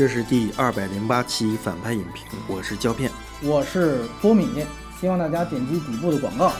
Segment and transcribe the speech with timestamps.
[0.00, 3.10] 这是第二百零八期反派影评，我是胶片。
[3.42, 4.64] 我是波米，
[4.98, 6.54] 希望大家点击底部的广告。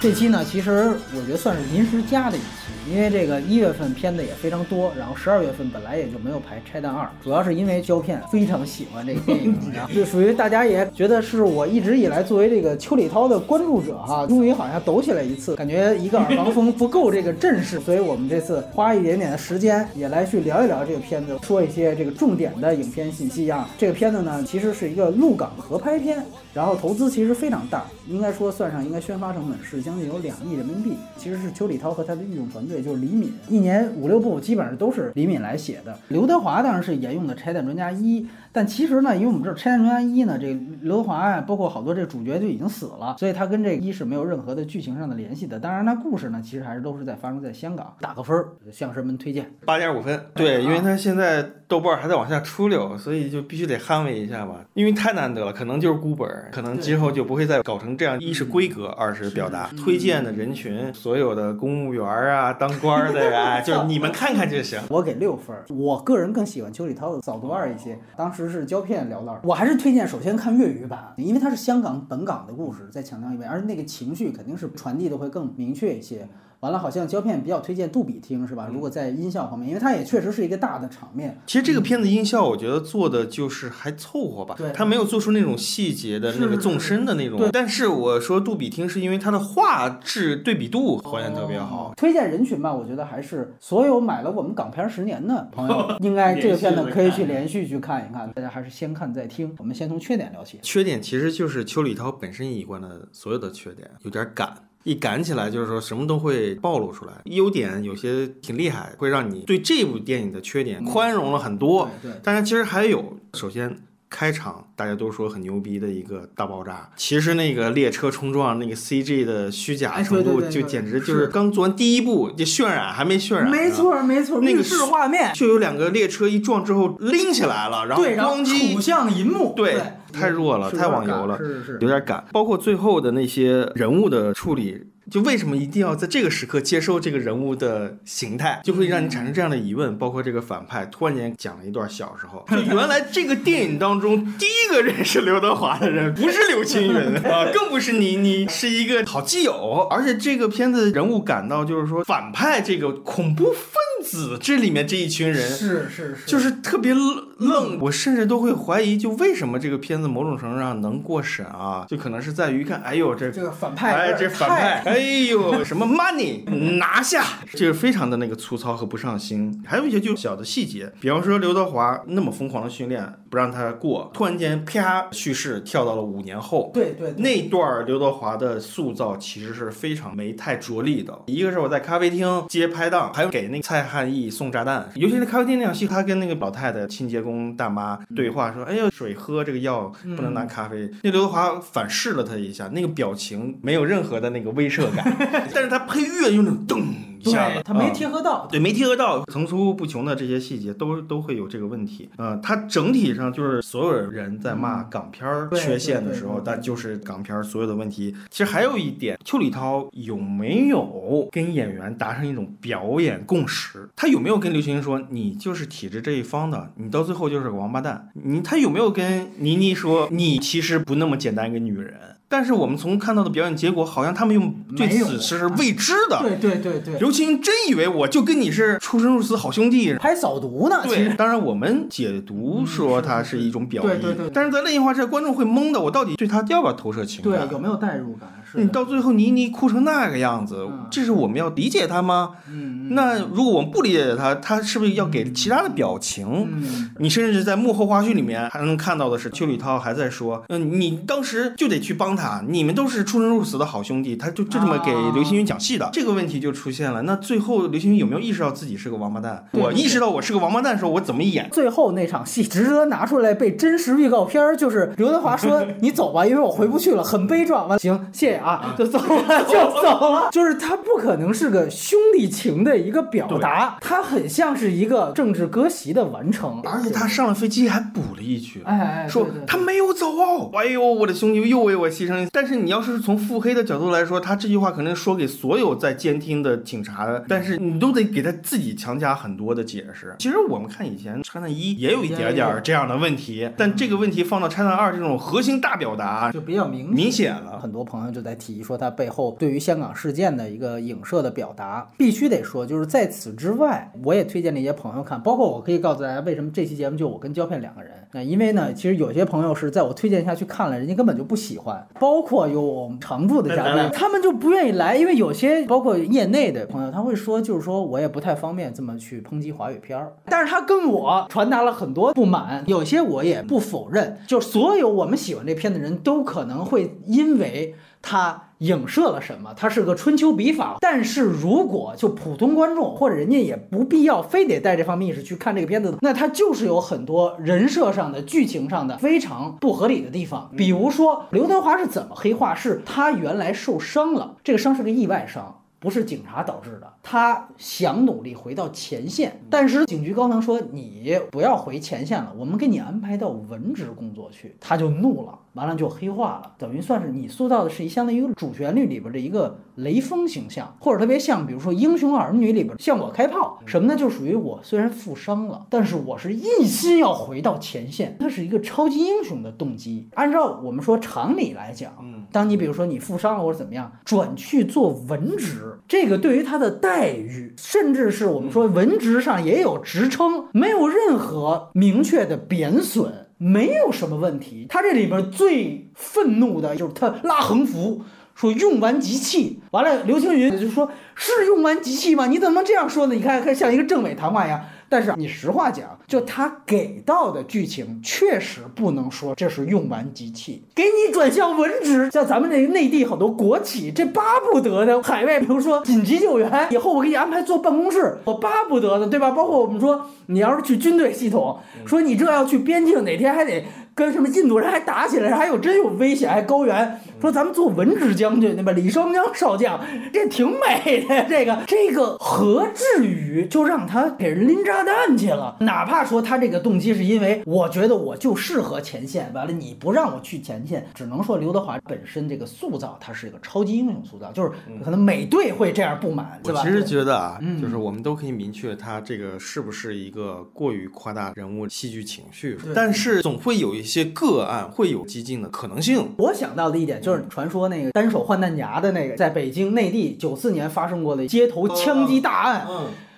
[0.00, 23.68] 这期呢，其实我觉得算是临时加的一期，因为这个一月份片子也非常多，然后十二月份本来也就没有排《拆弹二》，主要是因为胶片非常喜欢这个电影， 然后就属于大家也觉得是我一直以来作为这个邱礼涛的关注者哈，终于好像抖起来一次，感觉一个耳旁风不够这个阵势，所以我们这次花一点点的时间也来去聊一聊这个片子，说一些这个重点的影片信息啊。
[23.76, 30.92] 这个片子呢，其实是一个陆港合拍片，然后投资其实非常大，应该说算上应该宣发成本是将近有两亿人民币。
[31.16, 35.98] 其实是邱礼涛和他的御用团队，就是李敏，一年五六部基本上都是李敏来写的。
[36.08, 45.58] 刘德华当然是沿用的《拆弹专家一》，但其实呢，因为我们知道《拆弹专家一》呢，这个刘德华呀，包括好多这主角就已经死了，所以他跟这个一是没有任何的剧情上的联系的。
[45.58, 47.94] 当然，他故事呢，其实还是都是在发生在香港。
[48.00, 50.20] 打个分儿，向神们推荐八点五分。
[50.34, 58.18] 对，因为他现在豆瓣还在往下出溜，所以就必须得捍卫一下吧，因为太难得了，可能就是孤本，可能今后就不会再搞成这样。
[58.20, 59.70] 一是规格，二是表达。
[59.78, 64.80] 推荐的人群，所有的公务员啊，当官的呀，就是你们看看就行。
[64.88, 67.98] 我给六分，我个人更喜欢邱礼涛的《扫毒二》一些。
[68.16, 76.28] 当时是胶片聊到，我还是推荐首先看粤语版，因为它是香港本港的故事，再强调一遍，而那个情绪肯定是传递的会更明确一些。
[76.60, 78.68] 完了，好像胶片比较推荐杜比听是吧？
[78.70, 81.40] 如果在音效方面，因为它也确实是一个大的场面。
[81.46, 84.54] 其实这个片子音效，我觉得做的就是还凑合吧。
[84.58, 87.38] 对，它没有做出那种细节的那个纵深的那种。
[87.38, 87.50] 对。
[87.50, 91.94] 但是我说杜比听，是因为它的画质对比度还原特别好。
[91.96, 98.30] 推荐人群吧，我觉得还是所有买了我们港片十年的朋友， 应该这个片子可以去连续去看一看。
[98.32, 99.54] 大家还是先看再听。
[99.58, 100.58] 我们先从缺点聊起。
[100.62, 104.54] 缺点其实就是邱礼涛本身一贯的所有的缺点，有点赶。
[104.84, 107.12] 一赶起来，就是说什么都会暴露出来。
[107.24, 111.90] 优点有些挺厉害，会让你对这部电影的缺点宽容了很多。
[112.02, 113.82] 对，但是其实还有，首先。
[114.10, 125.32] 开场大家都说很牛逼的一个大爆炸，其实那个列车冲撞那个 CG 的虚假程度就简直就是刚做完第一步就渲染还没渲染，没错没错，那个是画面。
[125.32, 128.74] 就有两个列车一撞之后拎起来了，然后咣叽。
[128.74, 129.80] 土向银幕，对，
[130.12, 131.78] 太弱了，太网游了，是是。
[131.80, 134.86] 有点赶，包括最后的那些人物的处理。
[135.10, 139.98] 就为什么一定要在这个时刻接受这个人物的形态，就会让你产生这样的疑问。
[139.98, 149.88] 包括这个反派突然间讲了一段小时候，就原来这个电影当中第一个认识刘德华的人不是刘青云 啊，更不是倪妮，是一个好基友。
[149.90, 157.80] 而且这个片子人物感到就是说反派这个恐怖分子，这里面这一群人是是是，就是特别愣。
[157.80, 161.84] 我甚至都会怀疑，就为什么这个片子某种程度上能过审啊？
[161.88, 164.99] 就可能是在于看，哎呦这这个反派，哎这反派，哎。
[165.00, 166.44] 哎呦，什么 money
[166.76, 169.62] 拿下，这个非常的那个粗糙和不上心。
[169.66, 176.70] 还有一些就小的细节，比方说刘德华那么疯狂的训练，不让他过，突然间啪，叙事跳到了五年后。
[176.74, 181.18] 对对，那段刘德华的塑造其实是非常没太着力的。
[181.26, 194.50] 一个是我在咖啡厅接拍档，还有给那个蔡汉义送炸弹，尤其是咖啡厅那场戏，他跟那个老太太清洁工大妈对话说：“哎呦，水喝这个药不能拿咖啡。”那刘德华反噬了他一下，那个表情没有任何的那个
[194.86, 195.50] 威慑。
[195.54, 196.84] 但是他配乐用那种噔
[197.20, 202.08] 一下子，他没贴合到，对，没贴合到，层出不穷的这些细节都都会有这个问题。
[202.16, 208.16] 嗯，他整体上就是所有人在骂港片缺陷的时候，但就是港片所有的问题。
[208.30, 213.90] 其实还有一点，邱礼涛有没有跟演员达成一种表演共识？
[213.94, 218.08] 他有没有跟刘青云说你就是体制这一方的，你到最后就是个王八蛋？
[218.14, 221.94] 你他有没有跟倪妮说你其实不那么简单一个女人？
[222.32, 224.40] 但是我们从看到的表演结果，好像他们又
[224.76, 226.20] 对此是未知的。
[226.22, 230.80] 对对对对，刘青云真以为我就跟你是出生入死好兄弟，拍扫毒呢？
[230.84, 234.30] 对，当然我们解读说它是一种表意，对对对。
[234.32, 237.48] 但是在另一话，这观众会懵的，我到底对他要不要投射情感？
[237.48, 238.28] 对，有没有代入感？
[238.54, 242.30] 你到最后倪妮哭成那个样子，这是我们要理解他吗？
[242.48, 246.48] 嗯，那如果我们不理解他，他是不是要给其他的表情？
[246.52, 255.88] 嗯，你甚至在幕后花絮里面还能看到的是，邱礼涛还在说，嗯，你当时就得去帮他，你们都是出生入死的好兄弟，他就就这么给刘青云讲戏的。
[255.92, 257.02] 这个问题就出现了。
[257.02, 259.44] 那最后刘青云有没有意识到自己是个王八蛋？
[259.52, 261.48] 我意识到我是个王八蛋的时候，我怎么演？
[261.52, 269.40] 最后那场戏值得拿出来被真实预告片，就是刘德华说：“你走吧，因为我回不去了，很悲壮。”完行，谢谢啊，就走了。
[269.44, 276.60] 就走了，就是他不可能是个兄弟情的一个表达，他很像是一个政治割席的完成。
[276.64, 290.14] 而且他上了飞机还补了一句，哎哎，说他没有走哦，哎呦，我的兄弟又为我牺牲常，但是你要是从腹黑的角度来说，他这句话可能说给所有在监听的警察，但是你都得给他自己强加很多的解释。
[290.18, 297.58] 其实我们看以前拆弹一也有一点点这样的问题，但这个问题放到拆弹二这种核心大表达就比较明明显了。
[297.60, 307.92] 很多朋友就在提说，他背后对于香港事件的一个影射的表达，必须得说，就是在此之外，我也推荐了一些朋友看，包括我可以告诉大家，为什么这期节目就我跟胶片两个人。
[308.12, 327.74] 那因为呢，其实有些朋友是在我推荐下去看了，人家根本就不喜欢，包括有我们常驻的嘉宾，他们就不愿意来，因为有些包括业内的朋友，他会说，就是说我也不太方便这么去抨击华语片儿，但是他跟我传达了很多不满，有些我也不否认，就所有我们喜欢这片的人都可能会因为。
[328.02, 329.54] 它影射了什么？
[329.56, 330.76] 它是个春秋笔法。
[330.80, 340.50] 但是如果就普通观众或者人家也不必要非得带这方面意识去看这个片子，那它就是有很多人设上的、剧情上的非常不合理的地方。
[340.56, 342.54] 比如说刘德华是怎么黑化？
[342.54, 345.56] 是他原来受伤了，这个伤是个意外伤。
[345.78, 363.96] 不是警察导致的，他想努力回到前线，但是警局高层说你不要回前线了，我们给你安排到文职工作去，他就怒了，完了就黑化了，等于算是你塑造的是一相当于主旋律里边的一个雷锋形象，或者特别像，比如说《英雄儿女》里边向我开炮什么呢？
[363.96, 370.08] 就属于我虽然负伤了，但是我是一心要回到前线，它是一个超级英雄的动机。
[370.14, 375.78] 按照我们说常理来讲，嗯，当你比如说你负伤了或者怎么样，转去做文职。
[375.88, 384.66] 这个对于他的待遇，甚至是我们说文职上也有职称，没有任何明确的贬损，没有什么问题。
[384.68, 388.02] 他这里边最愤怒的就是他拉横幅，
[388.34, 389.60] 说用完即弃。
[389.70, 392.26] 完了，刘青云就说：“是用完即弃吗？
[392.26, 393.14] 你怎么能这样说呢？
[393.14, 394.60] 你看，看像一个政委谈话一样。”
[394.90, 409.30] 但是你实话讲，就他给到的剧情确实不能说这是用完即弃，给你转向文职，像咱们这内地好多国企，这巴不得的海外，比如说紧急救援，以后我给你安排坐办公室，我巴不得呢，对吧？
[409.30, 413.64] 包括我们说你要是去军队系统，说你这要去边境，哪天还得。
[413.94, 418.72] 跟什么印度人还打起来，还有真有危险，还高原说咱们做文职将军对吧？
[418.72, 419.78] 李双江少将，
[420.12, 421.26] 这挺美的。
[421.28, 425.56] 这个这个何至于就让他给人拎炸弹去了？
[425.60, 434.50] 哪怕说他这个动机是因为我觉得我就适合前线，完了你不让我去前线，只能说刘德华本身这个塑造他是一个超级英雄塑造，就是
[434.82, 436.60] 可能美队会这样不满，对吧？
[436.60, 443.90] 我其实觉得啊，就是我们都可以明确他这个是不是一个过于夸大人物戏剧情绪，但是总会有一些。
[443.90, 446.12] 些个案会有激进的可能性。
[446.18, 452.68] 我想到的一点就是传说那个单手换弹夹的那个，在北京内地九四年发生过的街头枪击大案，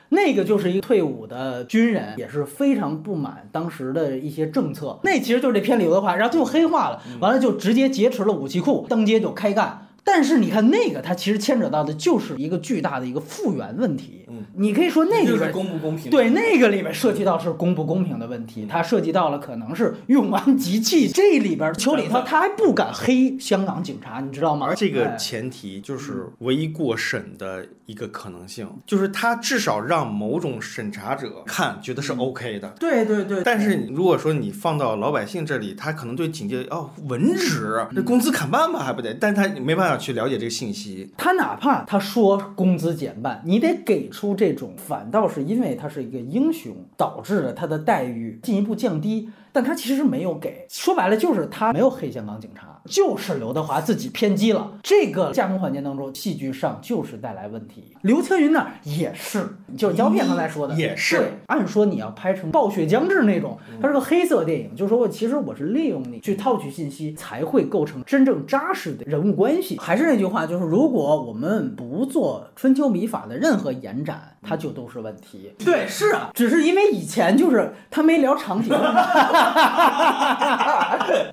[0.08, 4.98] 那个就是一个退伍的军人，也是非常不满当时的一些政策。
[5.04, 9.86] 那其实就是这片里的话，然后就黑化了，完了就直接劫持了武器库，当街就开干。
[10.14, 14.26] 但是你看那个，它其实牵扯到的就是一个巨大的一个复原问题。
[14.28, 16.10] 嗯，你可以说那里边公不公平？
[16.10, 21.08] 对，那个里面涉及到是公不公平的问题，它涉及到了可能是用完即弃。
[21.08, 24.66] 这里边邱礼涛他还不敢黑香港警察，你知道吗？
[24.66, 32.68] 而这个前提就是唯一过审的一个可能性，就是他至少让某种审查者看觉得是 OK 的。
[32.78, 33.42] 对对对。
[33.42, 39.14] 但是如果说你放到老百姓这里，他可能对警戒哦文职，这工资砍半吧还不得？
[39.14, 40.01] 但他没办法。
[40.02, 49.30] 去了解这个信息，他哪怕他说工资减半，你得给出这种，反倒是因为他是一个英雄，导致了他的待遇进一步降低。
[49.54, 54.72] 但他其实没有给，说白了就是他没有黑香港警察，就是刘德华自己偏激了。
[54.82, 57.96] 这个加工环节当中，戏剧上就是带来问题。
[58.02, 61.18] 刘青云呢也是，就是胶片刚才说的也是。
[61.18, 69.78] 对，按说你要拍成《暴雪将至》那种，它是个黑色电影，就是说我其实我是利用你去套取信息，才会构成真正扎实的人物关系。
[69.78, 75.52] 还是那句话，就是如果我们不做春秋笔法的任何延展，它就都是问题。
[75.64, 78.72] 对，是啊，只是因为以前就是他没聊长亭。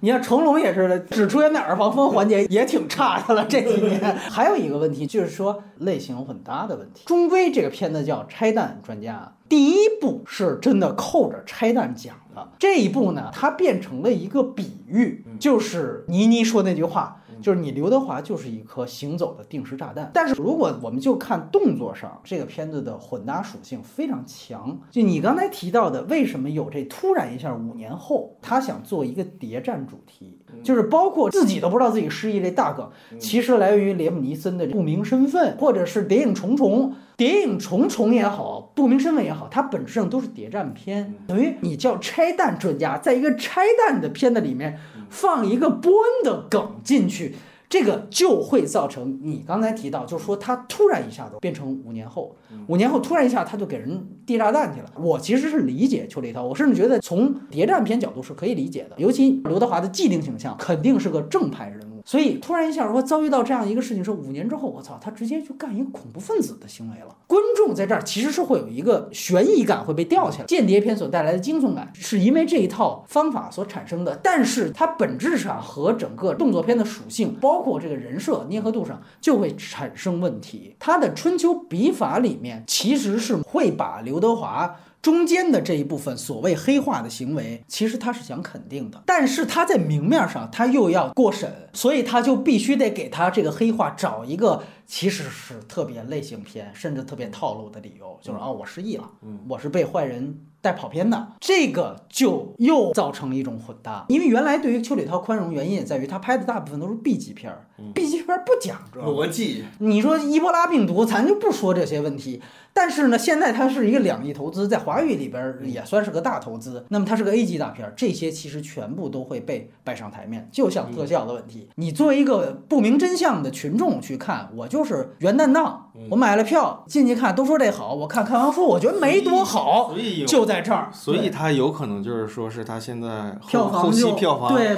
[0.01, 4.00] 你看成龙也是指出现在耳旁风环节也挺差的了，这几年。
[4.29, 7.03] 还有一个问题就是说类型混搭的问题。
[7.05, 17.15] 终归这个片子叫《拆弹专家》，第一部是真的扣着拆弹讲的，这一部呢，它变成了一个比喻，就是倪妮说那句话。
[17.41, 24.77] 就是你刘德华就是一颗行走的定时炸弹，但是如果我们就看动作上，这个片子的混搭属性非常强。
[24.91, 32.89] 就你刚才提到的，为什么有这突然一下五年后，他想做一个谍战主题，就是包括自己都不知道自己失忆这大梗，
[33.19, 44.79] 其实来源于连姆尼森的不明身份，或者是谍影重重，谍影重重也好，不明身份也好，它本质上都是谍战片，等于你叫拆弹专家，在一个拆弹的片子里面。
[45.11, 47.33] 放一个波恩的梗进去，
[47.69, 52.35] 这个就会造成你刚才提到，就是说他突然一下子变成五年后，
[52.67, 54.91] 五年后突然一下他就给人递炸弹去了。
[54.97, 61.88] 我其实是理解邱礼涛，我甚至觉得从谍战片角度是可以理解的，尤其刘德华的既定形象肯定是个正派人物。
[62.09, 67.15] 所以突然一下说遭遇到这样一个事情，说五年之后，我操，他直接就干一个恐怖分子的行为了。
[67.27, 80.75] 观众在这儿其实是会有一个悬疑感会被吊起来，间谍片所带来的惊悚感是因为这一套方法所产生的，但是它本质上和整个动作片的属性，包括这个人设捏合度上就会产生问题。
[80.79, 84.75] 他的春秋笔法里面其实是会把刘德华。
[85.01, 99.09] 中间的这一部分所谓黑化的行为，其实他是想肯定的，但是他在明面上他又要过审，所以他就必须得给他这个黑化找一个其实是特别类型片，甚至特别套路的理由，就是啊我失忆了，
[99.47, 100.41] 我是被坏人。
[100.61, 104.03] 带跑偏的，这个就又造成了一种混搭。
[104.09, 109.63] 因为原来对于邱礼涛宽容，原因也在于他拍的大部分都是 B 级片儿，B 级片不讲这逻辑。
[109.77, 112.41] 你说伊波拉病毒，咱就不说这些问题。
[112.71, 116.86] 但是呢，现在它是一个两亿投资，在华语里边也算是个大投资。
[116.89, 120.48] 那么它是个 A 级大片，这些其实全部都会被摆上台面。
[120.51, 129.93] 就像特效的问题，你作为一个不明真相的群众去看，我就是元旦档，我买了票进去看，都说这好，我看看完说我觉得没多好，
[130.27, 130.50] 就。
[130.50, 134.75] 在这儿，所以它有可能就是说，是它现在票房后期票房对，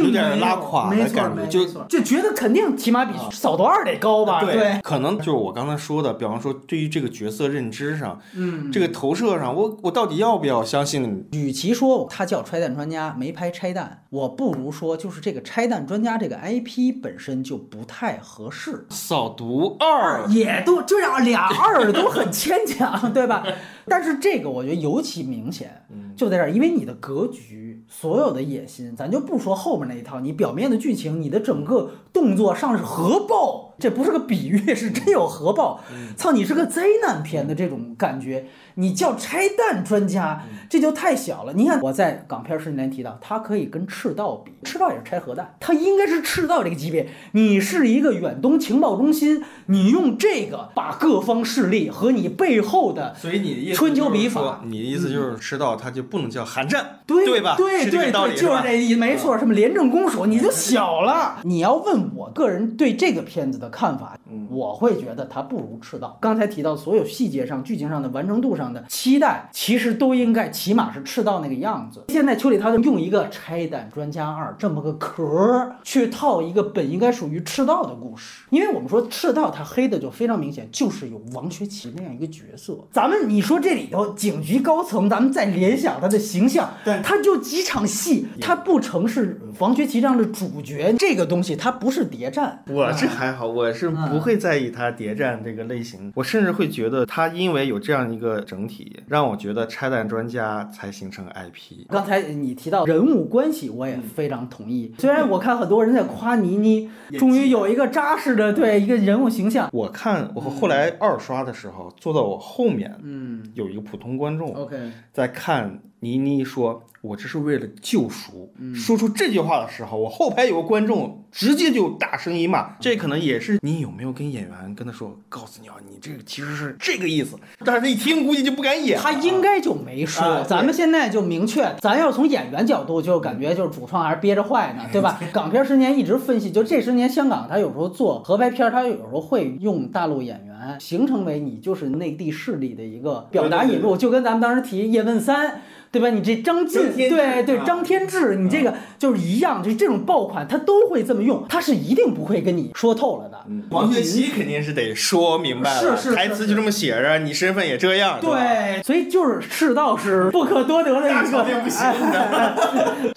[0.00, 4.44] 有点拉垮的感觉，就就觉得肯定起码比扫毒二得高吧？
[4.44, 11.26] 对，可能就是我刚才说的，比方说对于这个角色认知上，嗯，这个投射上，我我到底要不要相信？
[11.32, 18.84] 与其说他叫拆弹专家没拍拆弹，我不如说就是这个拆弹专家这个 IP 本身就不太合适。
[18.90, 23.42] 扫毒二也都这样，俩二都很牵强， 对吧？
[23.86, 35.82] 但是这个我觉得尤其明显，就在这儿，因为你的格局，所有的野心，咱就不说后面那一套，你表面的剧情，你的整个动作上是核爆，这不是个比喻， 是真有核爆。
[36.16, 38.46] 操，你是个灾难片的这种感觉。
[38.76, 41.52] 你叫拆弹专家，这就太小了。
[41.52, 47.08] 你看我在港片十年提到，它可以跟赤道比，赤道也是拆核弹，它应该是赤道这个级别。
[47.32, 57.54] 你是一个远东情报中心，你用这个把各方势力和你背后的，所以你的意思春秋笔法，你的意思就是赤道它就不能叫寒战，对吧？
[57.56, 59.38] 对对对，就是这意思，没错。
[59.38, 61.38] 什么廉政公署，你就小了。
[61.44, 64.18] 你要问我个人对这个片子的看法，
[64.50, 66.18] 我会觉得它不如赤道。
[66.20, 68.64] 刚才提到所有细节上、剧情上的完成度上。
[68.64, 72.02] 的期待其实都应该起码是赤道那个样子。
[72.08, 82.74] 现在邱礼涛就用一个拆弹专家二这么个壳去套一个本应该属于赤道的故事，因为我们说赤道它黑的就非常明显，就是有王学圻那样一个角色。
[82.90, 92.64] 咱们你说这里头警局高层，咱们再联想他的形象，对他就几场戏，他不成是王学圻这样的主角，这个东西它不是谍战。
[92.68, 98.34] 我这还好，我是不会在意他谍战这个类型，我甚至会觉得他因为有这样一个。
[98.44, 101.86] 整体让我觉得拆弹专家才形成 IP。
[101.88, 104.94] 刚才你提到人物关系，我也非常同意。
[104.98, 109.70] 虽然我看很多人在夸倪妮，终于有一个扎实的对一个人物形象。
[109.72, 116.82] 我看我后来二刷的时候，坐到我后面，嗯，有一个普通观众，OK，在看倪妮说。
[117.04, 118.50] 我这是为了救赎。
[118.74, 122.74] 说出这句话的时候，我后排有个观众直接就大声一骂。
[122.80, 127.36] 这可能也是你有没有跟演员跟他说，告诉你啊，你这个其实是这个意思。
[127.62, 128.98] 但是他一听估计就不敢演。
[128.98, 130.42] 他应该就没说。
[130.48, 135.20] 咱们现在就明确，咱要从演员角度，就感觉就是主创还是憋着坏呢，对吧？
[135.30, 145.60] 港片十年一直分析，就这十年香港他有时候做合拍片，他有时候会用大陆演员，形成为你就是内地势力的一个表达引入，就跟咱们当时提叶问三。
[145.94, 146.10] 对吧？
[146.10, 153.38] 你这张晋，对对，张天志，你这个就是一样，就这种爆款，他都会这么用，他是一定不会跟你说透了的。
[153.70, 161.44] 王学圻肯定是得说明白了，是是，台词就这么写着，你身份也这样，对，所以就是世道是不可多得的一个。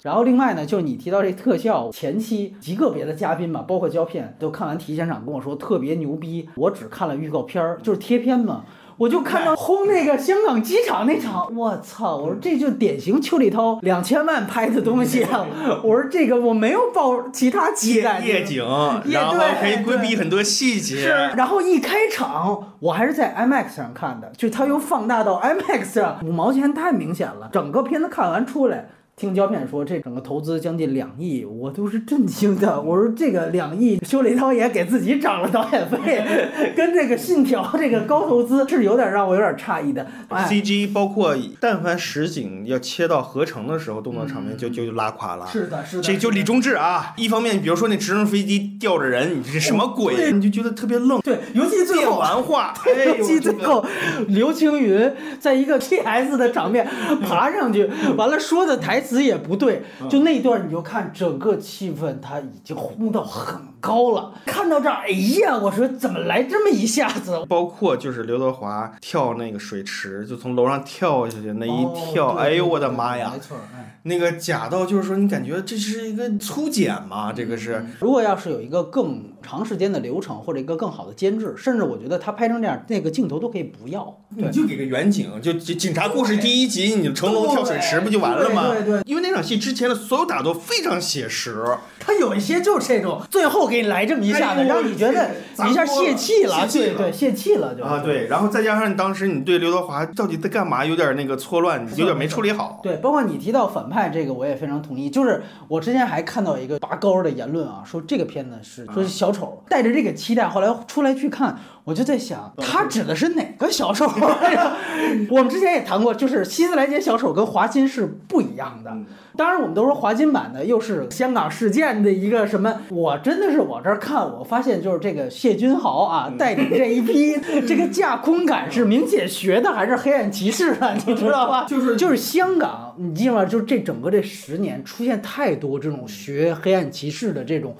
[0.02, 8.64] 然后另外呢，就是你提到这特效前期极个别的嘉宾吧，包括胶片，都看完提前场跟我说特别牛逼，我只看了预告片儿，就是贴片嘛。
[8.98, 12.16] 我就看到轰那个香港机场那场，我操！
[12.16, 15.46] 我说这就典型邱礼涛两千万拍的东西啊！
[15.84, 18.18] 我说这个我没有抱其他期待。
[18.18, 18.64] 夜景，
[19.06, 20.96] 然后可以规避很多细节。
[20.96, 27.48] 是，然后一开场，我还是在 IMAX 上看的，就它又放大到 IMAX 上，五毛钱太明显了。
[27.52, 28.88] 整个片子看完出来。
[29.18, 32.80] 听胶片说这整个投资将近两亿，我都是震惊的。
[32.80, 36.22] 我说这个两亿，修磊导演给自己涨了导演费，
[36.76, 40.06] 跟这个信条这个高投资是有点让我有点诧异的。
[40.28, 45.46] 哎，CG 包括但凡实景要切到合成的时候，动作场面就就就拉垮了。
[45.48, 50.14] 是的，是的，这就李忠志啊，一方面比如说那直升飞机吊着人，你这是什么鬼？
[50.14, 51.20] 对你就觉得特别愣。
[51.22, 52.18] 对，尤其最变后。
[52.28, 52.74] 完化，
[53.06, 53.84] 尤其最后，
[54.26, 56.84] 刘青云在一个 PS 的场面
[57.22, 64.32] 爬上去，完了说的台词也不对，就那段你就看整个气氛，他已经轰到很高了。
[64.46, 65.08] 看到这儿，哎
[65.40, 67.44] 呀，我说怎么来这么一下子？
[67.48, 73.40] 包括就是刘德华跳那个水池，就从楼上跳下去那一跳，哎呦我的妈呀没！
[73.40, 74.00] 错，哎。
[74.04, 77.84] 那个假到就是说你感觉这是一个粗剪嘛，这个是。
[78.00, 84.18] 如果要是有一个更长时间的流程，或者一个更好的监制，甚至我觉得他拍成这样，那个镜头都可以不要。
[84.36, 88.68] 你就给个远景，就警警察故事第一集，你成龙跳水池不就完了吗？
[88.68, 91.64] 对对对因为那场戏之前的所有打斗非常写实，
[92.08, 95.30] 他有一些就是这种，最后给你来这么一下子，让你觉得
[95.68, 102.80] 一下泄气了，泄气了对对，泄气了就啊，对，然后再加上当时你对刘德华到底在干嘛有点那个错乱，有点没处理好。
[102.82, 105.10] 对，包括你提到反派这个，我也非常同意。
[105.10, 111.58] 就是我之前还看到一个拔高的言论啊，说这个片子是说是小丑，带着这个期待，后来出来去看，
[111.88, 114.04] 我就在想，他指的是哪个小丑？
[115.30, 118.94] 我们之前也谈过，就是希斯莱杰小丑跟华金是不一样的。
[119.38, 122.82] 当然，我们都说华金版的又是香港事件的一个什么？
[122.90, 130.92] 我真的是往这儿看，我发现就是这个谢君豪啊带领这一批， 这个架空感是明显学的还是黑暗骑士啊？
[131.06, 131.64] 你知道吧？
[131.66, 133.44] 就是就是香港，你记吗？
[133.44, 137.76] 就这整个这十年出现太多这种学黑暗骑士的这种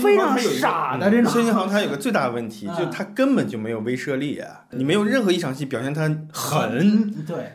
[0.00, 4.66] 非常傻的这种谢君豪他有个最大的问题，啊就他根本就没有威慑力啊！
[4.70, 7.12] 你没有任何一场戏表现他狠，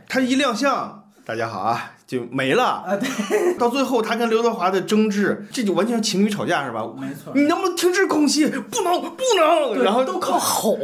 [0.07, 2.63] 他一亮相，大家好啊，就没了。
[2.63, 6.81] 啊，对， 到最后他跟刘德华的争执，这就完全情侣吵架是吧？
[6.99, 8.47] 没错你能不能停止空气？
[8.47, 9.83] 不能，不能。
[9.83, 10.75] 然后都靠吼，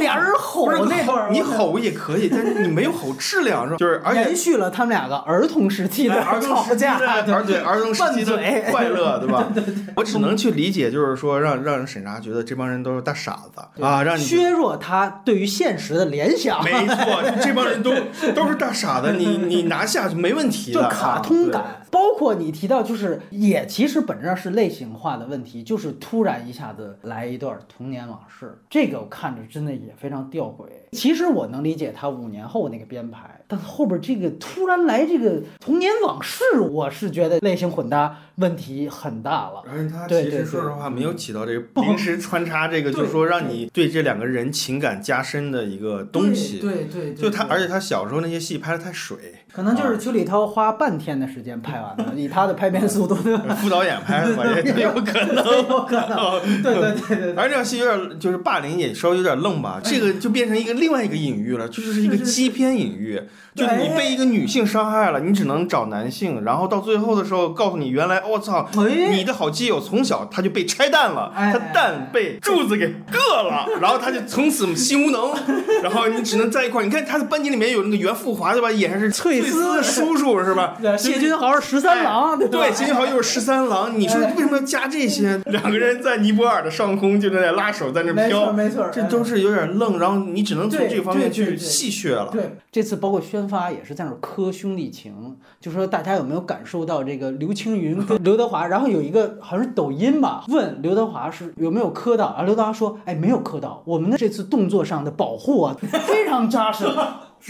[0.00, 3.76] 俩人吼不是那段儿，你吼也可以，但是你没有吼质量是吧？
[3.78, 8.36] 就是而且延续了他们两个儿童时期的儿童时期吵架，的，而且儿童时期的
[8.72, 9.46] 快乐，对吧？
[9.94, 17.92] 我只能去理解，就是说让让人审查觉得这帮人都是大傻子啊，让你削弱他对于现实的联想，没错，这帮人都
[18.34, 21.50] 都是大傻子，你你拿下就没问题的，就卡通啊。
[21.50, 21.86] 感。
[21.90, 30.68] 包括你提到，就是也其实本质上是类型化的问题，就是突然一下子来一段童年往事，这个我看着真的也非常吊诡。
[30.92, 39.62] 其实我能理解他五年后那个编排，但后边这个突然来这个童年往事，我是觉得类型混搭问题很大了。
[39.70, 46.60] 而且他其实说实话没有起到这个临时穿插这个，就是说让你对这两个人情感加深的一个东西。
[46.60, 49.18] 对对对，就他，而且他小时候那些戏拍的太水，
[49.52, 53.14] 可能就是邱礼涛花半天的时间拍完了，以他的拍片速度？
[53.14, 55.44] 副导演拍的吧，也也有可能。
[55.68, 57.34] 有可能，对对对对对。
[57.34, 59.78] 而这场戏有点就是霸凌，也稍微有点愣吧。
[59.84, 63.20] 这个就变成一个另外一个隐喻了，这就是一个基片隐喻，
[63.54, 75.32] 就是你被一个女性伤害了，你只能找男性，然后到最后的时候告诉你，原来我操，哎你的好基友从小他就被拆弹了，哎他蛋被柱子给硌了，然后他就从此心无能，
[75.82, 76.84] 然后你只能在一块儿。
[76.84, 80.76] 你看他的班级里面有那个袁富华对吧，演的是翠丝丝叔叔是吧？
[80.98, 82.58] 谢君豪是十三郎，对吧？
[82.58, 85.38] 对，谢君豪又是十三郎，你说哎为什么要加这些？
[85.46, 92.30] 两个人在尼泊尔的上空就在那拉手，在那没错飘，没错，这都是有点愣，然后你只能从这个方面去戏谑了。
[92.32, 106.86] 对，这次包括宣发也是在那儿磕兄弟情，就说大家有没有感受到这个刘青云跟 刘德华，然后有一个好像是抖音吧，问刘德华是有没有磕到，啊，刘德华说，哎，没有磕到，我们的这次动作上的保护啊 非常扎实。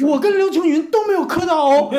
[0.07, 1.91] 我跟刘青云都没有磕到哦，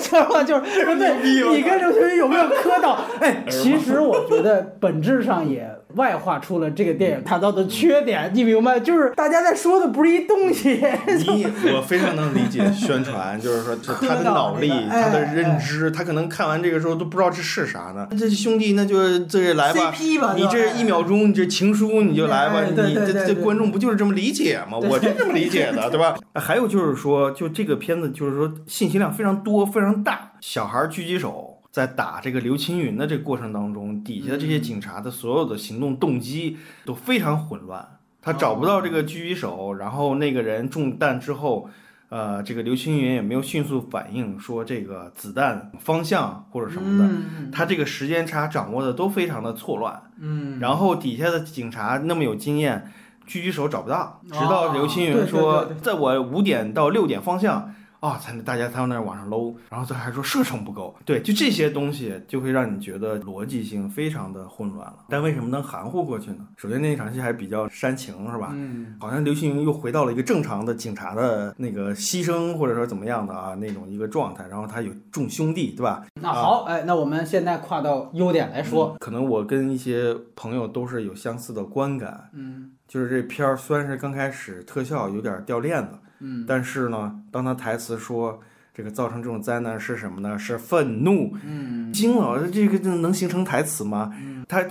[0.00, 0.44] 知道吧？
[0.44, 2.96] 就是说对，你跟刘青云有没有磕到？
[3.18, 8.78] 哎，其实我觉得本质上也外化出了这个电影谈到的缺点，你明白？
[8.80, 10.80] 就是大家在说的不是一东西。
[11.24, 18.08] 你我非常能理解宣传，就是说这他的脑力、 他的认知，他可能看完这个时候都不知道这是啥呢。
[18.18, 19.92] 这兄弟，那就这来吧
[20.36, 24.78] 你这一秒钟，你这情书你就来吧，你这这观众不就是这么理解吗？
[24.78, 26.16] 我就这么理解的， 对吧？
[26.34, 31.49] 还有就是说，就这个片子就是说信息量非常多，非常大，小孩狙击手。
[31.70, 41.70] 在打这个刘青云的这个过程当中，底下的这些警察的所有的行动动机都非常混乱，他找不到这个狙击手，然后那个人中弹之后，
[42.08, 50.02] 呃，这个刘青云也没有迅速反应，说这个子弹方向或者什么的，嗯他这个时间差掌握的都非常的错乱。
[50.18, 52.90] 嗯，然后底下的警察那么有经验，
[53.28, 57.72] 狙击手找不到，直哦到刘青云说对对，在我五点到六点方向。
[58.00, 65.04] 啊，才大家才往那往上搂，然后他还说射程不够，对，就这些东西就会让你觉得逻辑性非常的混乱了。
[65.08, 66.46] 但为什么能含糊过去呢？
[66.56, 68.52] 首先那场戏还比较煽情，是吧？
[68.54, 76.06] 嗯，好像刘青云又回到了一个正常的警察的那个牺牲或者说怎么样的啊那种一个状态，然后他有众兄弟，对吧？
[76.14, 85.90] 那好，哎，那我们现在跨到优点来说，可能我跟一些朋友都是有相似的观感，嗯就是这片儿虽然是刚开始特效有点掉链子。
[86.20, 88.40] 嗯但是呢，当他台词说
[88.72, 90.38] 这个造成这种灾难是什么呢？
[90.38, 91.36] 是愤怒。
[91.44, 94.12] 嗯惊了，这个能形成台词吗？
[94.22, 94.64] 嗯他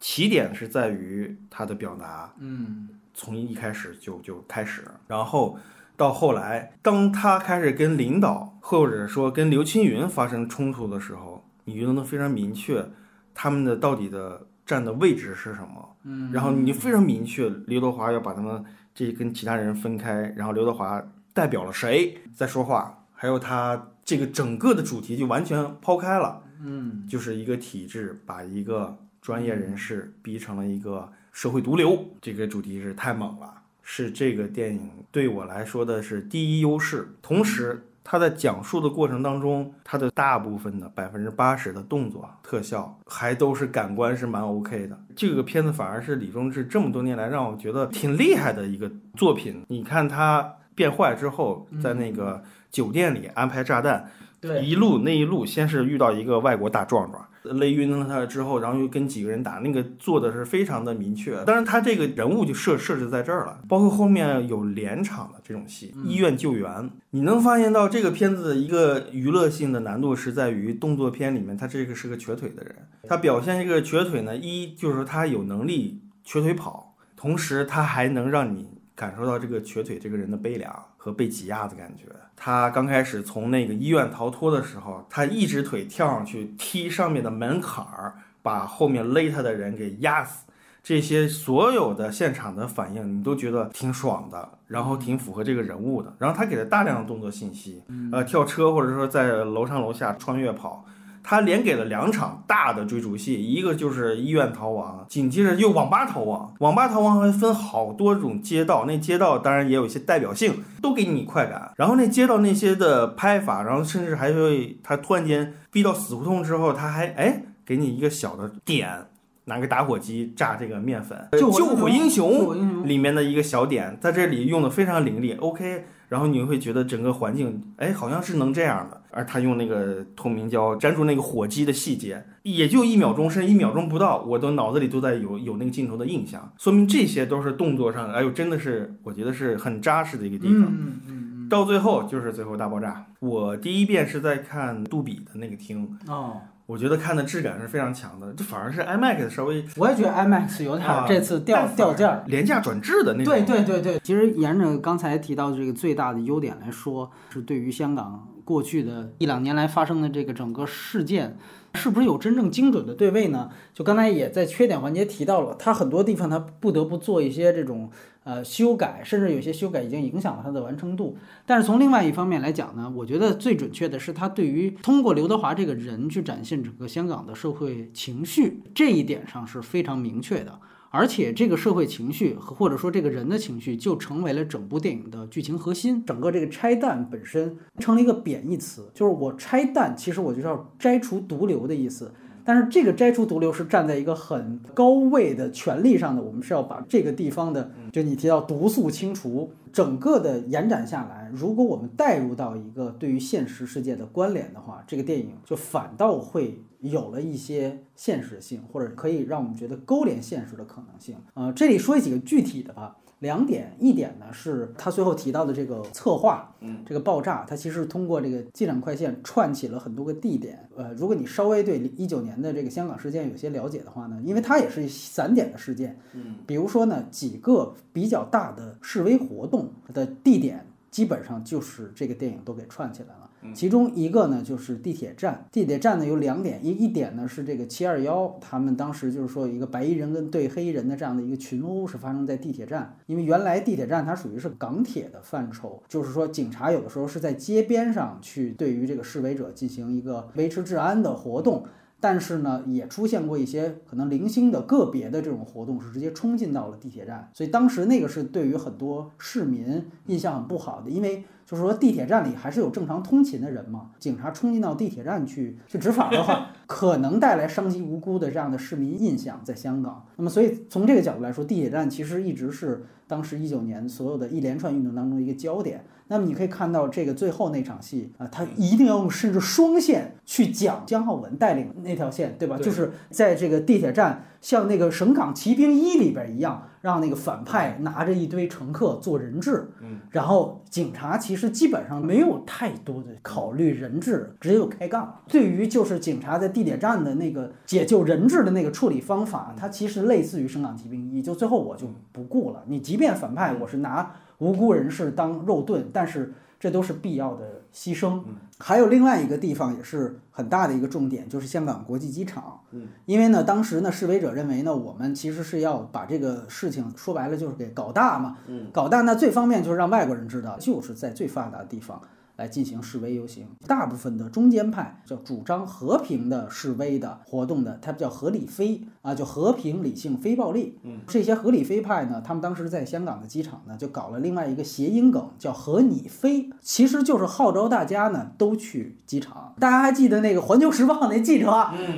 [0.00, 5.58] 起点是在于他的表达，嗯从一开始就就开始，然后
[5.96, 12.84] 到后来，当他开始跟领导或者说跟刘青云发生冲突的时候，你就能非常明确
[13.32, 15.96] 他们的到底的站的位置是什么。
[16.02, 18.62] 嗯，然后你非常明确，刘德华要把他们
[18.94, 33.52] 这跟其他人分开，然后刘德华代表了谁在说话，还有他这个整个的主题就完全抛开了，嗯就是一个体制把一个专业人士逼成了一个社会毒瘤，这个主题是太猛了，
[33.82, 37.84] 是这个电影对我来说的是第一优势，同时。
[38.04, 44.98] 他在讲述的过程当中，他的大部分的百分之八十的动作特效还都是感官是蛮 OK 的。
[45.16, 49.64] 这个片子反而是李忠志这么多年来让我觉得挺厉害的一个作品。
[49.68, 61.44] 你看他变坏之后，在那个酒店里安排炸弹，对，一路那一路先是遇到一个外国大壮壮，勒晕了他之后，然后又跟几个人打，那个做的是非常的明确。
[61.44, 72.74] 当然，他这个人物就设设置在这儿了，包括后面有连场的这种戏，医院救援，你能发现到这个片子的一个娱乐性的难度是在于动作片里面，他这个是个瘸腿的人，
[73.06, 80.72] 他表现这个瘸腿呢，一就是说他有能力瘸腿跑，同时他还能让你感受到这个瘸腿这个人的悲凉
[81.04, 82.04] 和被挤压的感觉。
[82.34, 90.46] 他刚开始从那个医院逃脱的时候，他一只腿跳上去踢上面的门槛儿，把后面勒他的人给压死。
[90.82, 96.10] 这些所有的现场的反应，你都觉得挺爽的，然后挺符合这个人物的。
[96.18, 100.86] 然后他给了大量的动作信息，呃，跳车或者说在楼上楼下穿越跑。
[101.26, 106.54] 他连给了两场大的追逐戏，一个就是医院逃亡，紧接着又网吧逃亡。
[106.60, 111.72] 网吧逃亡还分好多种街道，那街道当然也有一些代表性，都给你快感。
[111.76, 119.06] 然后那街道那些的拍法，然后甚至还会他突然间逼到死胡同之后，他还哎给你一个小的点，
[119.44, 121.28] 拿个打火机炸这个面粉。
[121.32, 125.84] 救救火英雄雄里面的一个小点，在这里用的非常凌厉，OK。
[126.08, 129.00] 然后你会觉得整个环境，哎，好像是能这样的。
[129.10, 140.62] 而他用那个透明胶粘住那个火机的细节，也就一秒钟，甚至一秒钟不到，我都脑子里都在有有那个镜头的印象，说明这些都是动作上，哎呦，真的是我觉得是很扎实的一个地方。
[140.62, 143.06] 嗯嗯到最后就是最后大爆炸。
[143.20, 152.22] 我第一遍是在看杜比的那个厅，嗯哦，我觉得看的质感是非常强的，这反而是 IMAX 稍微我也觉得 IMAX 有点这次掉掉价。
[152.26, 153.34] 廉价转制的那种。
[153.34, 161.36] 对对对对，其实沿着刚才提到的这个最大的优点来说，是对于香港过去的一两年来发生的这个整个事件，
[161.74, 163.50] 是不是有真正精准的对位呢？
[163.74, 167.90] 就刚才也在缺点环节提到了，它很多地方它不得不做一些这种
[168.24, 171.16] 呃修改，甚至有些修改已经影响了它的完成度。
[171.46, 180.58] 但是从另外一方面来讲呢，我觉得最准确的是他对于通过刘德华这个人去展现整个香港的社会情绪这一点上是非常明确的。
[180.90, 186.04] 而且这个社会情绪和或者说这个人的情绪，就成为了整部电影的剧情核心。
[186.06, 192.14] 整个这个拆弹本身成了一个贬义词，就是我拆弹，其实我就是要摘除毒瘤的意思。
[192.44, 211.16] 但是这个摘除毒瘤是站在一个很高位的权力上的，我们是要把这个地方的，就你提到毒素清除，整个的延展下来，如果我们带入到一个对于现实世界的关联的话，这个电影就反倒会有了一些现实性，或者可以让我们觉得勾连现实的可能性。
[211.34, 212.96] 呃，这里说几个具体的吧。
[213.24, 220.68] 两点，一点呢是他最后提到的这个策划，嗯，这个爆炸，它其实通过这个机场快线串起了很多个地点。
[220.76, 233.52] 呃，如果你稍微对一九年的这个香港事件有些了解的话呢，因为它也是散点的事件，嗯，比如说呢几个比较大的示威活动的地点，基本上就是这个电影都给串起来了。
[233.52, 251.66] 其中一个呢就是地铁站，地铁站呢有两点，一一点呢是这个七二幺，他们当时就是说一个白衣人跟对黑衣人的这样的一个群殴是发生在地铁站，因为原来地铁站它属于是港铁的范畴，就是说警察有的时候是在街边上去对于这个示威者进行一个维持治安的活动。
[252.00, 270.04] 但是呢，也出现过一些可能零星的个别的这种活动，是直接冲进到了地铁站，所以当时那个是对于很多市民印象很不好的，因为就是说地铁站里还是有正常通勤的人嘛，警察冲进到地铁站去去执法的话， 可能带来伤及无辜的这样的市民印象，在香港。
[270.16, 275.84] 那么，所以从这个角度来说，地铁站其实一直是当时一九年所有的一连串运动当中的一个焦点。
[276.06, 282.58] 那么你可以看到这个最后那场戏啊，他一定要用甚至双线去讲江浩文带领那条线，对吧？
[282.58, 295.18] 就是在这个地铁站，像那个《省港奇兵一》里边一样，让那个反派拿着一堆乘客做人质，嗯，然后警察其实基本上没有太多的考虑人质，只有开杠。
[295.26, 304.10] 对于就是警察在地铁站的那个解救人质的那个处理方法，它其实类似于《省港奇兵一》，就最后我就不顾了，你即便反派，我是拿。
[304.38, 308.22] 无辜人士当肉盾，但是这都是必要的牺牲。
[308.56, 312.58] 还有另外一个地方也是很大的一个重点，就是香港国际机场。
[312.70, 318.38] 嗯，因为呢，当时呢，示威者认为呢，我们其实是要把这个事情说白了就是给搞大嘛。
[318.46, 322.00] 嗯，搞大那最方便就是让外国人知道，就是在最发达的地方。
[322.36, 330.78] 来进行示威游行，大部分的中间派叫主张和平的示威的活动的，他们叫合理非啊，就和平理性非暴力。
[330.82, 339.54] 嗯，这些合理非派呢，他们当时在香港的机场呢，就搞了另外一个谐音梗，叫和你飞，其实就是号召大家呢都去机场。
[339.60, 341.50] 大家还记得那个环球时报那记者？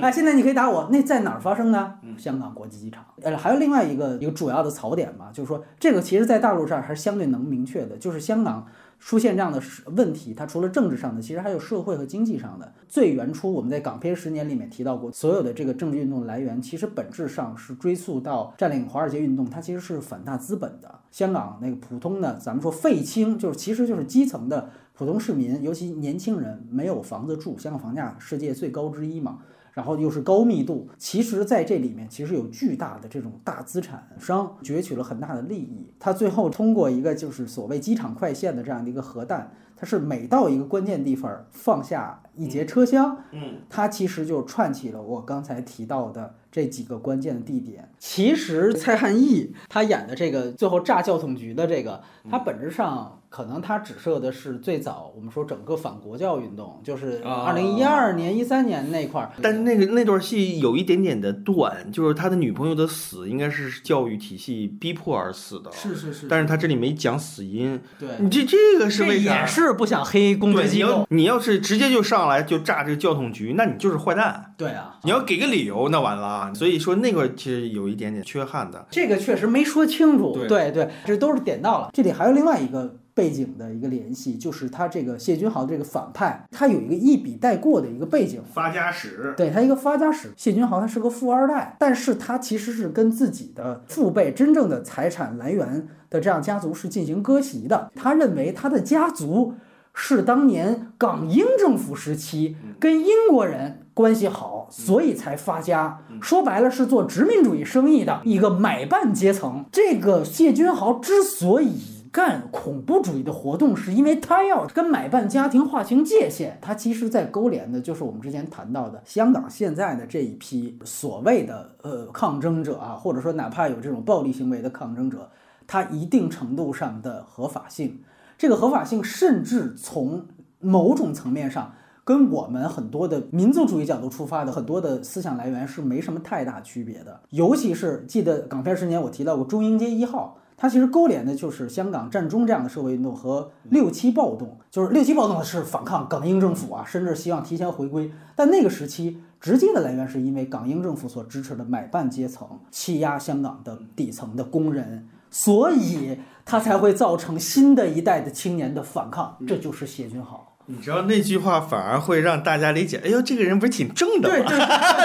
[0.03, 1.94] 哎，现在你可以打我，那在哪儿发生呢？
[2.18, 3.05] 香港国际机场。
[3.22, 8.66] 呃，还有另外一个一个主要的槽点吧，就是说这个其实在大陆上还是相对能明确的，就是香港。
[8.98, 12.72] 出现这样的问题，它除了政治上的，其实还有社会和经济上的。
[12.88, 20.92] 最原初我们在港片十年里面提到过，所有的这个政治运动来源，其实本质上是追溯到占领华尔街运动，它其实是反大资本的。
[21.11, 29.38] 香港那个普通的，咱们说废青，就是其实就是基层的普通市民，尤其年轻人没有房子住，香港房价世界最高之一嘛。
[29.76, 35.92] 然后又是高密度，其实在这里面其实有巨大的这种大资产商攫取了很大的利益。
[35.98, 47.90] 他最后通过一个就是所谓机场快线的这样的一个核弹，它是每到一个关键地方放下一节车厢，嗯，它其实就串起了我刚才提到的这几个关键的地点。
[47.98, 53.15] 其实蔡汉义他演的这个最后炸教统局的这个，他本质上。
[53.28, 59.30] 可能他指涉的是最早我们说整个反国教运动，就是二零一二年、一三年那块儿。
[59.42, 65.70] 但是那个那段戏有一点点的断，就是他的女朋友的死应该是教育体系逼迫而死的。
[65.72, 66.28] 是是是。
[66.28, 67.80] 但是他这里没讲死因。
[67.98, 68.08] 对。
[68.20, 69.40] 你这这个是为啥？
[69.40, 71.06] 也是不想黑公职机构。
[71.10, 74.54] 你要是直接就上来就炸这个教统局，那你就是坏蛋。
[74.56, 74.98] 对啊。
[75.02, 76.54] 你要给个理由，那完了。
[76.54, 78.86] 所以说那个其实有一点点缺憾的。
[78.90, 80.32] 这个确实没说清楚。
[80.48, 81.90] 对对，这都是点到了。
[81.92, 82.94] 这里还有另外一个。
[83.16, 89.33] 背景的一个联系，就是他这个谢君豪这个反派，他有一个一笔带过的一个背景，发家史。
[89.38, 97.90] 对他一个发家史，谢君豪他是个富二代，但是他其实是跟自己的父辈真正的财产来源的这样家族是进行割席的。
[97.94, 99.55] 他认为他的家族
[99.94, 106.00] 是当年港英政府时期跟英国人关系好，所以才发家。
[106.20, 109.64] 说白了是做殖民主义生意的一个买办阶层。
[109.72, 116.57] 这个谢君豪之所以干恐怖主义的活动，是因为他要跟买办家庭划清界限。
[116.62, 125.29] 他其实在勾连的，就是我们之前谈到的香港现在的这一批所谓的呃抗争者啊，或者说哪怕有这种暴力行为的抗争者，
[125.66, 128.00] 他一定程度上的合法性，
[128.38, 130.26] 这个合法性甚至从
[130.59, 137.20] 某种层面上跟我们很多的民族主义角度出发的很多的思想来源是没什么太大区别的。
[137.29, 140.38] 尤其是记得港片十年，我提到过中英街一号。
[140.56, 148.10] 它其实勾连的就是香港战中这样的社会运动和六七暴动，就是六七暴动是反抗港英政府啊，甚至希望提前回归。
[148.34, 159.36] 但那个时期直接的来源是因为港英政府所支持的买办阶层欺压香港的底层的工人，所以它才会造成新的一代的青年的反抗。
[159.46, 160.55] 这就是谢君豪。
[160.68, 164.44] 你知道那句话反而会让大家理解，哎呦，这个人不是挺正的吗？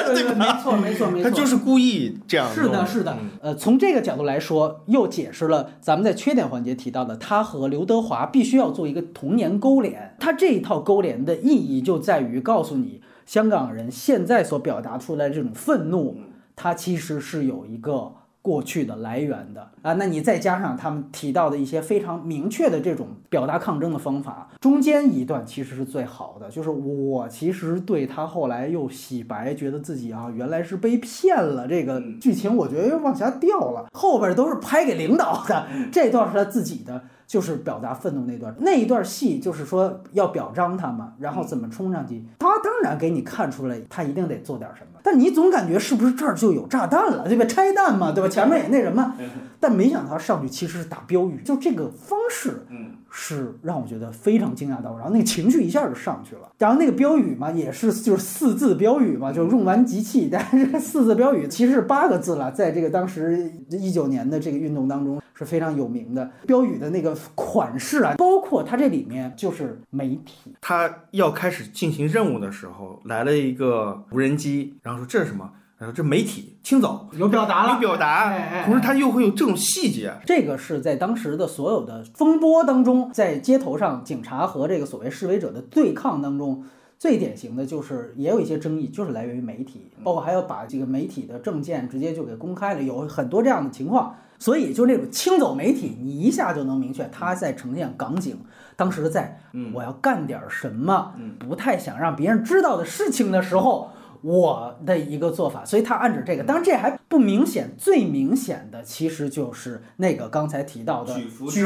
[0.06, 2.52] 对 对对，没错没错没错，他就是故意这样。
[2.52, 3.16] 是的，是的。
[3.42, 10.16] 呃，从这个角度来说，又解释了咱们在缺点环节提到的，他和刘德华必须要做一个童年勾连。
[10.20, 16.18] 他这一套勾连的意义就在于告诉你，香港人现在所表达出来的这种愤怒，
[16.56, 18.14] 他其实是有一个。
[18.42, 37.04] 过去的来源的啊，那你再加上他们提到的一些非常明确的这种表达抗争的方法，中间一段其实是最好的，就是我其实对他后来又洗白，觉得自己啊原来是被骗了，这个剧情我觉得又往下掉了，后边都是拍给领导的，这段是他自己的。
[37.32, 42.22] 就是表达愤怒那段那一段戏，就是说要表彰他嘛，然后怎么冲上去？
[42.38, 45.00] 他当然给你看出来，他一定得做点什么。
[45.02, 47.46] 但你总感觉是不是这儿就有炸弹了，对吧？
[47.46, 48.28] 拆弹嘛，对吧？
[48.28, 49.16] 前面也那什么，
[49.62, 52.66] 但没想到上去其实是打标语，就这个方式，
[53.12, 56.50] 是让我觉得非常惊讶到，然后那个情绪一下就上去了。
[56.58, 60.30] 然后那个标语嘛，也是就是四字标语嘛，就是用完即弃。
[60.32, 66.32] 但是四字标语其实是八个字了，在这个当时一九年的这个运动当中是非常有名的。
[66.48, 75.52] 标语的那个款式啊，包括它这里面就是媒体，他要开始进行任务的时候，来了一个无人机，然后说这是什么？
[75.82, 80.14] 然后这媒体清走有表达了，有表达，哎哎同时他又会有这种细节。
[80.28, 86.64] 这个是在当时的所有的风波当中，在街头上警察和这个所谓示威者的对抗当中，
[87.00, 94.16] 最典型的就是也有一些争议，就是来源于媒体，包括还有把这个媒体的证件直接就给公开了，有很多这样的情况。
[94.38, 98.38] 所以就那种清走媒体，你一下就能明确他在呈现港警
[98.76, 99.40] 当时在
[99.74, 103.90] 我要干点什么，不太想让别人知道的事情的时候。
[104.22, 111.62] 我的一个做法，所以他暗指这个，当然这还不明显，最明显的其实就是那个刚才提到的举服举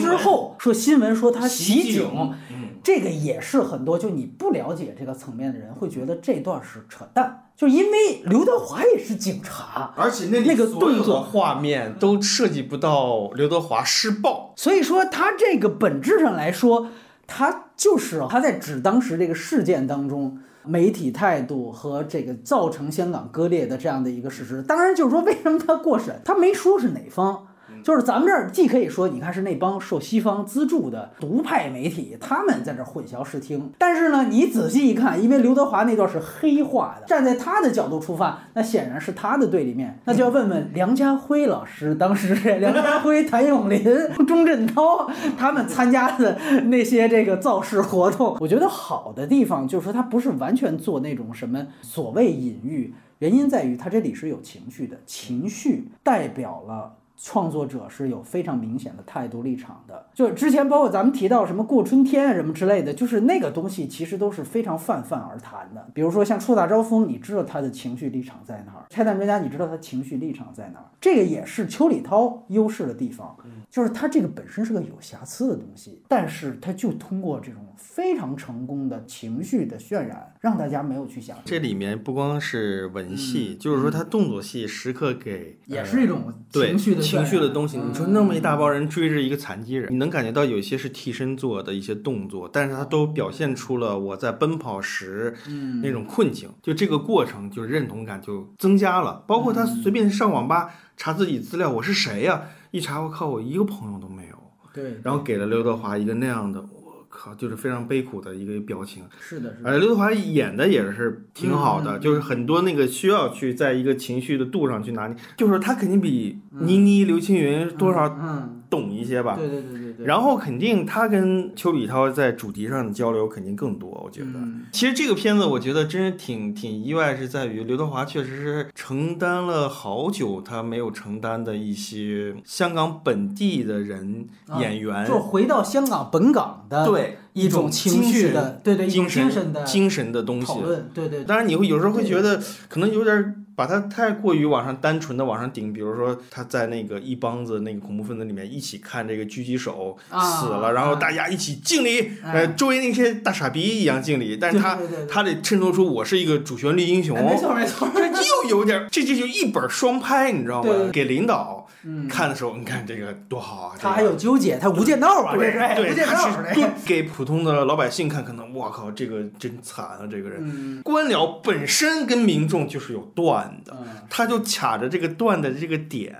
[0.00, 2.10] 之后说新闻说他袭袭警
[2.50, 2.68] 嗯。
[2.82, 11.22] 这个也是很多就你不了解这个层面的人会觉得这段是扯淡，就因为刘德华也是警察，而且那那个动作。
[11.22, 16.88] 画面都涉及不到刘德华施暴，所以说他这个本质上来说，
[17.26, 20.38] 他就是他在指当时这个事件当中。
[20.64, 27.46] 媒体态度和这个造成香港割裂的这样的一个事实，当然就是说，为什么他过审，他没说是哪方，
[27.82, 33.72] 就是咱们这儿既可以说，你看是那帮受西方资助的独派媒体，他们在这混淆视听。
[33.78, 39.98] 但是呢，你仔细一看，因为刘德华那段是黑化的，站在他的角度出发，那显然是他的对立面。
[40.04, 43.84] 那就要问问梁家辉老师，当时梁家辉、 谭咏麟、
[44.26, 56.96] 钟镇涛他们参加的那些这个造势活动，我觉得好的地方就是说他不是完全做那种什么所谓隐喻，原因在于他这里是有情绪的，情绪代表了。
[57.22, 65.86] 创作者是有非常明显的态度立场的，就之前包括咱们提到什么过春天啊什么之类的，就是那个东西其实都是非常泛泛而谈的。
[65.92, 70.86] 比如说像触大招风，你知道他的情绪立场在哪儿；拆弹专家，你知道他情绪立场在哪儿。
[70.98, 73.36] 这个也是邱礼涛优势的地方，
[73.70, 87.78] 就是他这个本身是个有瑕疵的东西，但是他就通过这种非常成功的情绪的渲染，让大家没有去想，这里面不光是文戏，就是说他动作戏时刻给也是一种对情绪的情绪的东西。
[87.78, 96.50] 你说那么一大嗯帮人追着一个残疾人，你能感觉到有些是替身做的一些动作，但是他都表现出了我在奔跑时嗯那种困境。
[96.60, 99.22] 就这个过程，就认同感就增加了。
[99.28, 104.36] 包括他随便上网吧查自己资料，我是谁呀、一查，我靠，我一个朋友都没有。
[104.72, 109.02] 对，然后给了刘德华一个那样的，我靠，就是非常悲苦的一个表情。
[109.18, 109.68] 是的，是的。
[109.68, 119.34] 而刘德华演的也是挺好的，嗯就是很多那个需要去在一个情绪的度上去拿捏，就是他肯定比倪妮、刘青云多少嗯，懂一些吧。
[119.34, 120.06] 对对对对对。
[120.06, 124.30] 然后肯定他跟邱礼涛在主题上的交流肯定更多，我觉得。
[124.34, 140.60] 嗯其实这个片子我觉得真是挺挺意外，是在于刘德华确实是承担了好久他没有承担的一些香港本地的人、啊演员，就回到香港本港的对一种情绪的，对对，一种精神精神的精神的东西讨。
[140.60, 141.24] 论，对对。
[141.24, 157.14] 当然，你会有时候会觉得可能有点儿把它太过于往上单纯的往上顶，比如说他在那个一帮子那个恐怖分子里面一起看这个狙击手啊死了，然后大家一起敬礼，哎呃，周围那些大傻逼一样敬礼，但是他他得衬托出我是一个主旋律英雄。
[157.14, 160.72] 哎没错没错，这又有点，这这就一本双拍，你知道吗？
[160.90, 163.76] 给领导嗯，看的时候，你看这个多好啊！
[163.78, 166.70] 他还有纠结，他无间道啊，这对是无间道。
[166.86, 170.40] 给普通的老百姓看，可能我靠，这个真惨啊，这个人。
[170.42, 176.14] 嗯官僚本身跟民众就是有断的，嗯，他就卡着这个断的这个点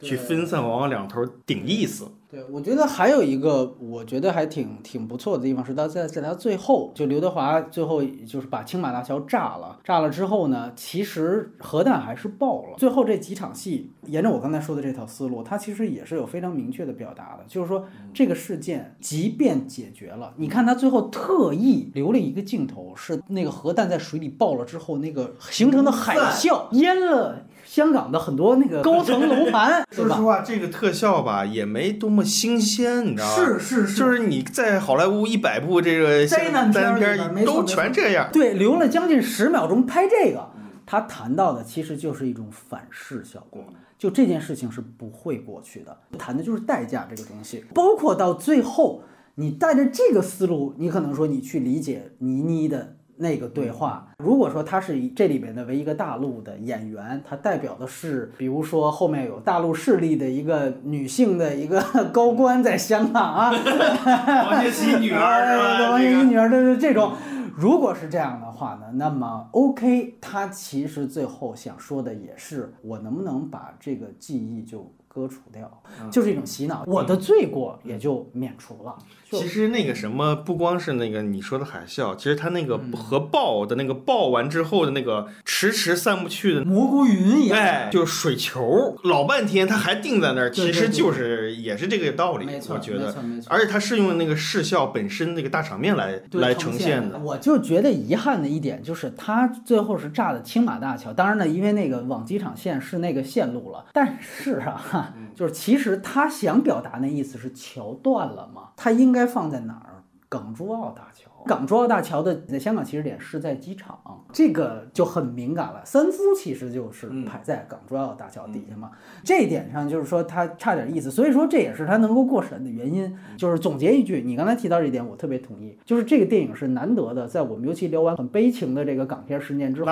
[0.00, 2.10] 去分散，往往两头顶意思。
[2.30, 12.76] 对，我觉得还有一个，我觉得还挺挺不错的地方是，他在在他最后，就刘德华最后就是把青马大桥炸了，炸了之后呢，其实核弹还是爆了。
[12.78, 17.84] 最后这几场戏，沿着我刚才说的这套思路，它其实也是有非常明确的表达的，就是说
[18.14, 29.84] 这个事件即便解决了，你看他最后特意留了一个镜头，是那个核弹在水里爆了之后，那个形成的海啸淹了香港的很多那个高层 楼盘？
[29.90, 33.34] 说实话，这个特效吧也没多么新鲜，你知道吗？
[33.34, 36.96] 是是是，就是你在好莱坞一百部这个灾难片儿
[37.34, 38.28] 里都全这样。
[38.32, 40.50] 对，留了将近十秒钟拍这个，
[40.84, 43.64] 他谈到的其实就是一种反噬效果。
[43.98, 49.02] 就这件事情是不会过去的，谈的就是代价这个东西，包括到最后，
[49.34, 54.08] 你带着这个思路，你可能说你去理解倪妮的那个对话。
[54.18, 63.50] 如果说他是这里边的唯一一个大陆的演员，他代表的是，比如说后面有大陆势力的一个女性的一个高官在香港啊，
[64.50, 65.90] 王学圻女儿是吧？
[65.90, 67.12] 王学圻女儿的这种。
[67.56, 74.92] 如果是这样的话呢，那么 OK，他其实最后想说的也是，我能不能把这个记忆就。
[75.12, 78.96] 割除掉，就是一种洗脑，我的罪过也就免除了。
[79.32, 92.46] 其实那个什么，不光是那个你说的海啸，其实它那个核爆的那个爆完之后的那个迟迟散不去的蘑菇云一样，哎，就是水球，老半天它还定在那儿，其实就是也是这个道理。
[92.68, 93.12] 我觉得，
[93.48, 97.18] 而且它是用那个视效本身那个大场面来来呈现的。
[97.18, 101.12] 我就觉得遗憾的一点就是，它最后是炸的青马大桥。
[101.12, 104.98] 当然呢，因为那个往机场线是那个线路了，但是啊。
[105.34, 110.02] 就是其实他想表达那意思是桥断了嘛，他应该放在哪儿？
[110.28, 111.29] 港珠澳大桥。
[111.46, 113.98] 港珠澳大桥的在香港起始点是在机场，
[114.32, 115.80] 这个就很敏感了。
[115.84, 118.90] 三夫其实就是排在港珠澳大桥底下嘛，
[119.24, 123.16] 这一点上就是说他差点意思，所以说这也是他能够过审的原因。
[123.36, 129.90] 就是总结一句，你刚才提到这一点，我特别同意，就是这个电影是难得的，在我们尤其聊完很悲情的这个港片十年之后，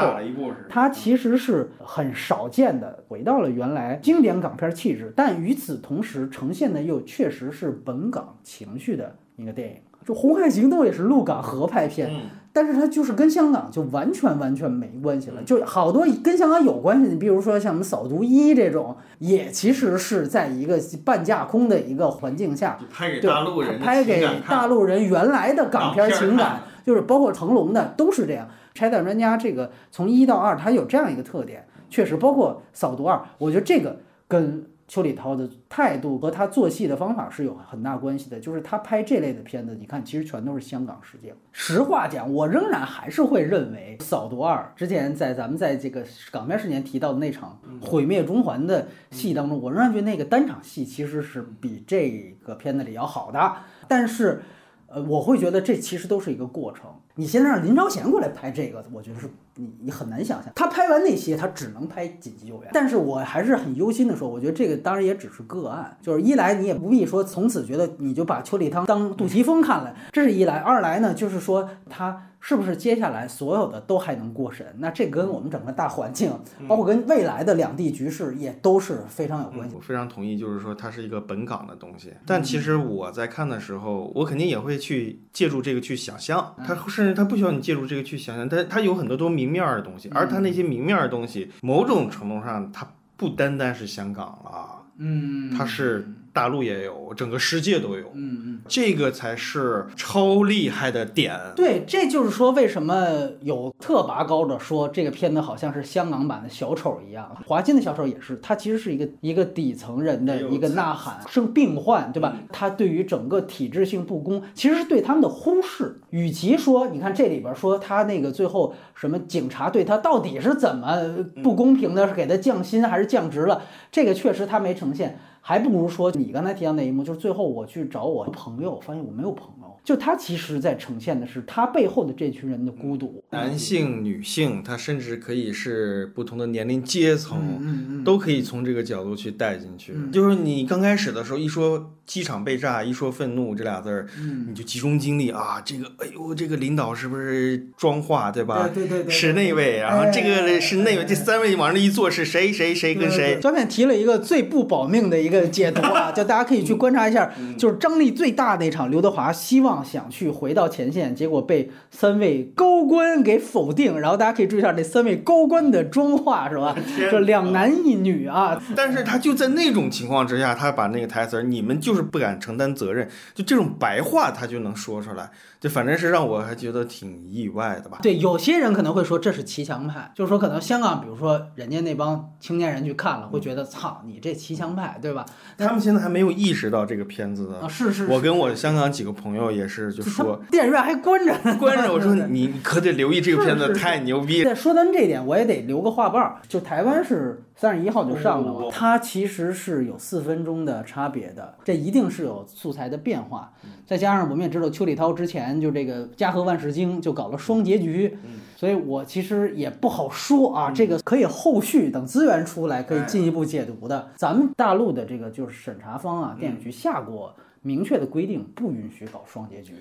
[0.69, 9.77] 它其实是很少见的回到了原来经典港片气质，但与此同时呈现的又确实是本港情绪的一个电影。
[10.09, 12.11] 就《红海行动》也是陆港合拍片，
[12.51, 15.43] 但是它就是跟香港就完全完全没关系了。
[15.43, 28.49] 就好多跟香港有关系的，你比如说像我们《扫毒一》这种，也其实是在一个半架空的一个环境下，拍给大陆人，拍给大陆人原来的港片情感，就是包括成龙的都是这样。
[28.73, 34.65] 拆弹专家这个从一到二，它有这样一个特点，确实包括《扫毒二》，我觉得这个跟。
[34.89, 41.33] 邱礼涛的态度和他做戏的方法是有很大关系的，就是他拍这类的片子，你看其实全都是香港实景。
[41.53, 53.57] 实话讲，我仍然还是会认为《扫毒二》之前在咱们在这个港片时间提到的那场毁灭中环的戏当中，我仍然觉得那个单场戏其实是比这个片子里要好的。
[53.87, 54.41] 但是，
[54.87, 56.87] 呃，我会觉得这其实都是一个过程。
[57.19, 59.29] 你现在让林超贤过来拍这个，我觉得是。
[59.61, 62.71] 你你很难想象，他拍完那些，他只能拍紧急救援。
[62.73, 72.27] 但是我还是很忧心的说，我觉得这个当然也只是个案，就是一来你也不必说从此觉得你就把邱礼汤当杜琪峰看了，这是一来；二来呢，就是说他。
[72.41, 74.65] 是不是接下来所有的都还能过审？
[74.79, 76.33] 那这跟我们整个大环境，
[76.69, 79.75] 包括跟未来的两地局势也都是非常有关系。
[79.75, 82.13] 我非常同意，就是说它是一个本港的东西。
[82.25, 86.55] 但其实我在看的时候，我肯定也会去借助这个去想象。
[86.65, 90.09] 它甚至它不需要你借助这个去想象，它它有很多多明面的东西。
[90.15, 96.09] 而它那些明面的东西，某种程度上它不单单是香港了，嗯，它是。
[96.39, 101.37] 大陆也有，整个世界都有，嗯嗯，这个才是超厉害的点。
[101.57, 103.09] 对，这就是说为什么
[103.41, 107.37] 有特拔高的说这个片子好像是香港版的小丑一样。
[107.45, 112.37] 华金的小丑也是，他其实是一个一个底层人的一个呐喊，生病患，对吧？
[112.53, 116.01] 他对于整个体制性不公，其实是对他们的忽视。
[116.11, 121.03] 与其说，你看这里边说他那个最后什么警察对他到底是怎么
[121.43, 123.63] 不公平的，是给他降薪还是降职了？
[123.91, 125.19] 这个确实他没呈现。
[125.41, 129.69] 还不如说你刚才提到那一幕，就是最后我去找我朋友，发现我没有朋友。
[129.85, 139.95] 就他其实在呈现的是他背后的这群人的孤独，男性、女性，他甚至可以是不同的年龄阶层，都可以从这个角度去带进去。
[140.13, 144.07] 就是你刚开始的时候一说机场被炸，一说愤怒这俩字儿，
[144.49, 148.69] 你就集中精力啊，这个哎呦，这个领导是不是装化对吧？
[148.75, 153.39] 对对对，是那位，然后这个是那位，这三位往那一坐是谁谁谁跟谁？
[153.41, 159.69] 专门提了一个最不保命的一个解读啊，就大家可以去观察一下，就是张力最大那场，刘德华希望。
[159.85, 164.01] 想去回到前线，结果被三位高官给否定。
[164.01, 166.75] 然后大家可以注意一下这三位高官的妆化，是吧？
[167.11, 168.61] 这两男一女啊。
[168.75, 175.31] 但是他就在那种情况之下，他把那个台词儿你们就是是不敢承担责任”，就这种白话他就能说出来。
[175.61, 177.99] 就反正是让我还觉得挺意外的吧。
[178.03, 185.27] 对，有些人可能会说这是骑墙派，就是说可能香港，比如说人家那帮青年人去看了，会觉得操你这骑墙派，对吧？
[185.57, 187.61] 他们现在还没有意识到这个片子的。
[187.61, 188.07] 啊，是是。
[188.07, 191.93] 我跟我香港几个朋友也是就说，电影院还关着呢， 关着。
[191.93, 194.45] 我说你可得留意这个片子，太牛逼。
[194.55, 196.37] 说咱这点，我也得留个话瓣儿。
[196.49, 203.53] 就台湾是三十一号就上了嘛，它其实是有四分钟的差别的，这一定是有素材的变化。
[203.87, 208.19] 再加上我们也知道邱礼涛之前就这个《家和万事兴》就搞了双结局，
[208.57, 214.11] 所以我其实也不好说啊，这个可以后续等资源出来可以进一步解读的。
[214.17, 219.75] 咱们大陆的这个就是审查方啊，电影局下过明确的规定，不允许搞双结局。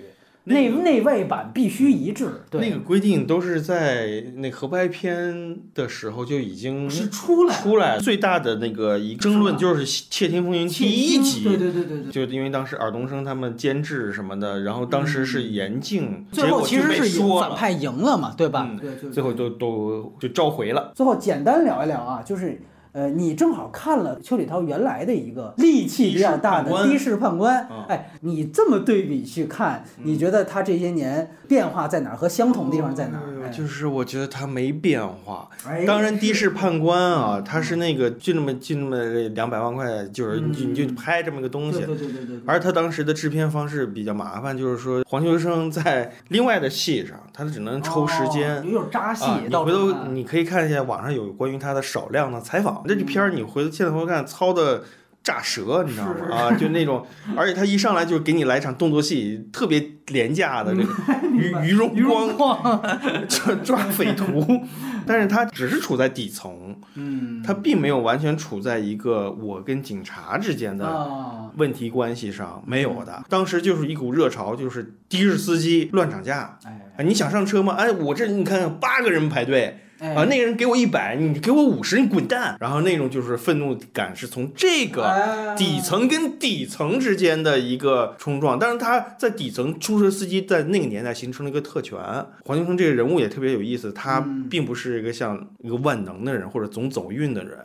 [0.48, 2.42] 内内外版必须一致。
[2.50, 18.68] 对，那个规定都是在那合拍片的时候就已经是出来出来最大的那个一争论就是《窃听风云》第一集，对对对对对，就因为当时尔冬升他们监制什么的，然后当时是严禁，最后其实是说反派赢了嘛，对吧？
[18.80, 20.92] 对，最后都都就召回了。
[20.94, 22.60] 最后简单聊一聊啊，就是。
[22.98, 32.16] 呃，你正好看了邱礼涛原来的一个力气比较大的的士判官，哎，你这么对比去看，你觉得他这些年变化在哪儿？
[32.16, 33.48] 和相同的地方在哪儿？
[33.50, 35.48] 就是我觉得他没变化。
[35.86, 41.78] 当然，的士判官啊，他是那个就那么就那么两百万块，就是你你就拍这么个东西。
[41.78, 42.40] 对对对对。
[42.46, 48.68] 而他当时的制片方式比较麻烦，就是说黄秋生在另外的戏上，他只能抽时间。
[48.68, 49.24] 有扎戏。
[49.48, 52.82] 你回头你可以看一下网上有关于他的少量的采访。
[52.84, 54.82] 那这片儿你回头现在回头看，操的
[55.22, 56.34] 炸舌，你知道吗？
[56.34, 57.06] 啊，就那种，
[57.36, 60.88] 而且他一上来就给你来场动作戏，特别廉价的这个
[61.32, 62.80] 于于荣光
[63.28, 64.62] 抓抓匪徒，
[65.06, 73.22] 但是他只是处在底层，嗯，他并没有完全处在一个我跟警察之间的问题关系上，没有的。
[73.28, 76.58] 当时就是一股热潮，就是的士司机乱涨价，
[76.96, 77.74] 哎，你想上车吗？
[77.74, 79.80] 哎，我这你看八个人排队。
[79.98, 82.56] 啊，那个人给我一百，你给我五十，你滚蛋！
[82.60, 91.98] 然后那种就是愤怒感是从这个底层跟底层之间的一个冲撞，但是他在底层出租车司机在那个年代形成了一个特权。
[92.44, 97.58] 黄秋生这个人物也特别有意思，他并不是一个像一个万能的人或者总走运的人，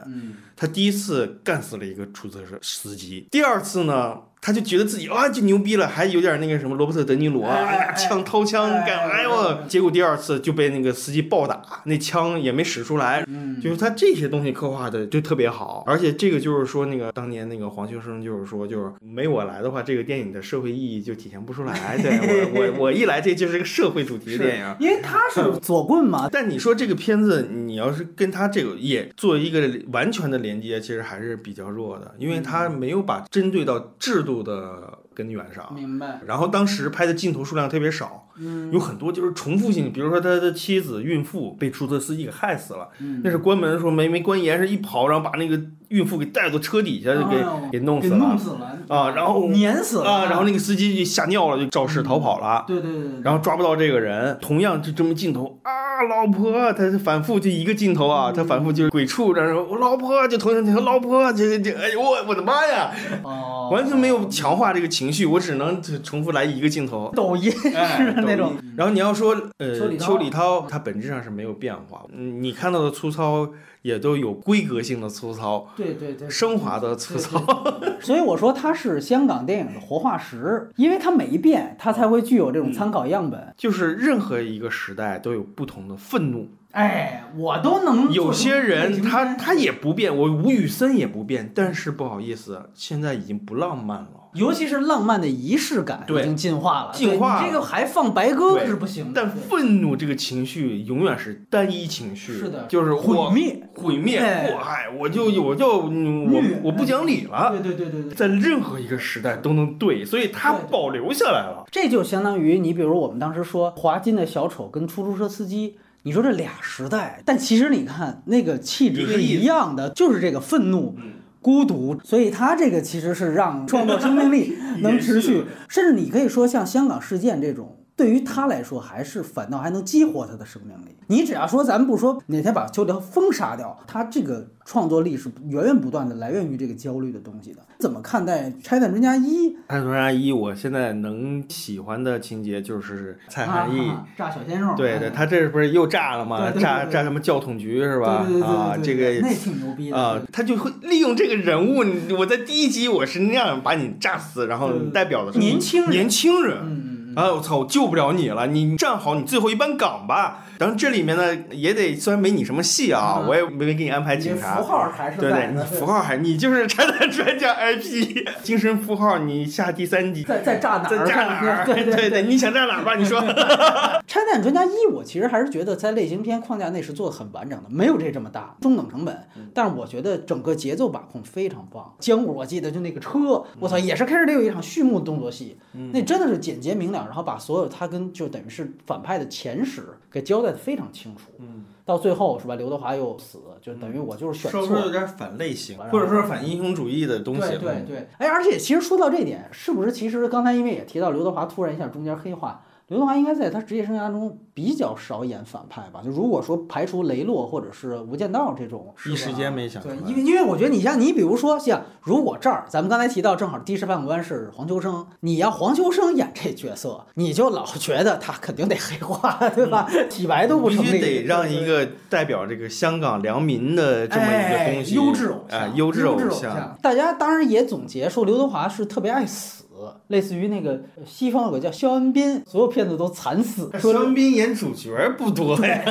[0.55, 4.17] 他第一次干死了一个出租车司机，第二次呢？
[4.45, 13.25] 他就觉得自己啊就牛逼了，还有点那个什么罗伯特·德尼罗，哎呀枪掏枪干，哎呦，结果第二次就被那个司机暴打，那枪也没使出来，
[13.63, 21.97] 就是他这些东西刻画的就特别好，而且这个就是说那个当年那个黄秋生就是说就是没我来的话，这个电影的社会意义就体现不出来。
[21.97, 26.27] 对我我我一来这就是个社会主题的 电影，因为他是左棍嘛。
[26.33, 34.32] 但你说这个片子你要是跟他这个也做一个完全的连接，其实还是比较弱的，因为他没有把针对到制度。
[34.41, 36.21] 的根源上，明白。
[36.25, 42.89] 然后当时拍的镜头数量特别少，嗯，有很多就是重复性，比如说他的妻子孕妇被出租车司机给害死了，
[43.21, 45.61] 那是关门的时候没没关严是一跑，然后把那个
[45.93, 47.37] 孕妇给带到车底下就给
[47.71, 55.71] 给弄死了，弄死了啊，然后碾死了啊，然后那个司机就吓尿了，就肇事逃跑了，对对对，然后抓不到这个人，同样就这么镜头啊。
[56.09, 62.91] 老婆，他反复就一个镜头啊，他反复就是鬼畜，然后我老婆就同样镜头，老婆这这哎呦我我的妈呀，
[63.21, 67.11] 哦，完全没有强化这个情绪，我只能重复来一个镜头。
[67.15, 68.53] 抖音是那种。
[68.75, 73.47] 然后你要说呃，邱礼涛，他本质上是没有变化，你看到的粗糙。
[73.83, 77.39] 也都有规格性的粗糙，对对对，升华的粗糙。
[78.01, 83.53] 所以我说它是香港电影的活化石，因为它每一遍它才会具有这种参考样本。
[83.55, 86.49] 就是任何一个时代都有不同的愤怒。
[86.73, 88.11] 哎，我都能。
[88.11, 94.09] 有些人他他也不变，我吴宇森也不变，但是不好意思，现在已经不浪漫了。
[94.33, 97.39] 尤其是浪漫的仪式感已经进化了，进化。
[97.39, 99.21] 你这个还放白鸽是不行的。
[99.21, 107.51] 但愤怒这个情绪永远是单一情绪，是的，就是毁灭，毁灭，祸害，我就我就我我不讲理了。
[107.51, 111.65] 对对对对对，在任何一个时代都能对，所以它保留下来了。
[111.69, 115.77] 这就相当于你比如我们当时说华金的小丑跟出租车司机。
[116.05, 120.97] 你说这俩时代，但其实你看那个气质是一样的，就是这个愤怒、
[121.41, 127.77] 孤独，所以他这个其实是让创作生命力 能持续，甚至你可以说像香港事件这种。
[127.95, 130.95] 对于他来说，还是反倒还能激活他的生命力。
[131.07, 137.59] 你只要说，咱们不说哪天把秋条封杀掉，他这个创作力是源源不断的来源于这个焦虑的东西的。
[137.79, 139.49] 怎么看待《拆弹专家一》？
[139.69, 144.73] 《拆弹专家一》，我现在能喜欢的情节就是蔡汉义炸小鲜肉。
[144.75, 146.49] 对对，他这不是又炸了吗？
[146.51, 148.25] 炸炸什么教统局是吧？
[148.43, 150.19] 啊，这个那挺牛逼的啊！
[150.31, 151.83] 他就会利用这个人物，
[152.17, 156.92] 我在第一集我是那样把你炸死，然后代表的是年轻人，年轻人。
[157.15, 157.31] 哎！
[157.31, 157.57] 我操！
[157.57, 160.45] 我救不了你了，你站好你最后一班岗吧。
[160.63, 164.55] 然后这里面呢，也得虽然没你什么戏啊，我也没给你安排警察。
[164.55, 170.23] 符号还是对对，你符号还你就是拆弹专家 IP，精神符号你下第三集。
[170.23, 170.89] 再再炸哪儿？
[170.89, 171.65] 再炸哪儿？
[171.67, 172.95] 对对对，你想炸哪儿吧？
[172.95, 173.19] 你说。
[174.07, 179.27] 拆弹专家一，我其实还是觉得在类型片框架内是做的很完整的，没有这这么大，中等成本。
[179.53, 181.93] 但是我觉得整个节奏把控非常棒。
[181.99, 185.57] 江武我记得就那个车，我操，也是开始得有一场序幕动作戏，
[185.91, 189.83] 那真的是简洁明了，然后把所有他跟就等于是反派的前史
[190.13, 191.31] 给交代的非常清楚。
[191.39, 192.53] 嗯，到最后是吧？
[192.53, 197.41] 刘德华又死，就等于我就是选错，有点反类型，或者说反英雄主义的东西。
[197.57, 206.01] 对对对，哎，而且其实说到这点，是不是其实刚才因为也提到刘德华突然一下中间黑化，刘德华应该在他职业生涯中比较少演反派吧？
[206.05, 219.89] 就如果说排除雷洛或者是无间道这种，一时间没想出对，因为因为我觉得你像你比如说像如果这儿咱们刚才提到正好的士判官是黄秋生，你要黄秋生演这角色，你就老觉得他肯定得黑化，对吧？
[220.07, 226.77] 体白都不必成立，必须得让一个代表这个香港良民的这么一个东西，哎、优质偶像，哎，优质偶像。
[226.79, 229.62] 大家当然也总结说刘德华是特别爱死。
[230.07, 233.69] 类似于那个西方有个叫肖恩斌，所有片子都惨死。
[233.79, 235.83] 肖恩斌演主角不多呀，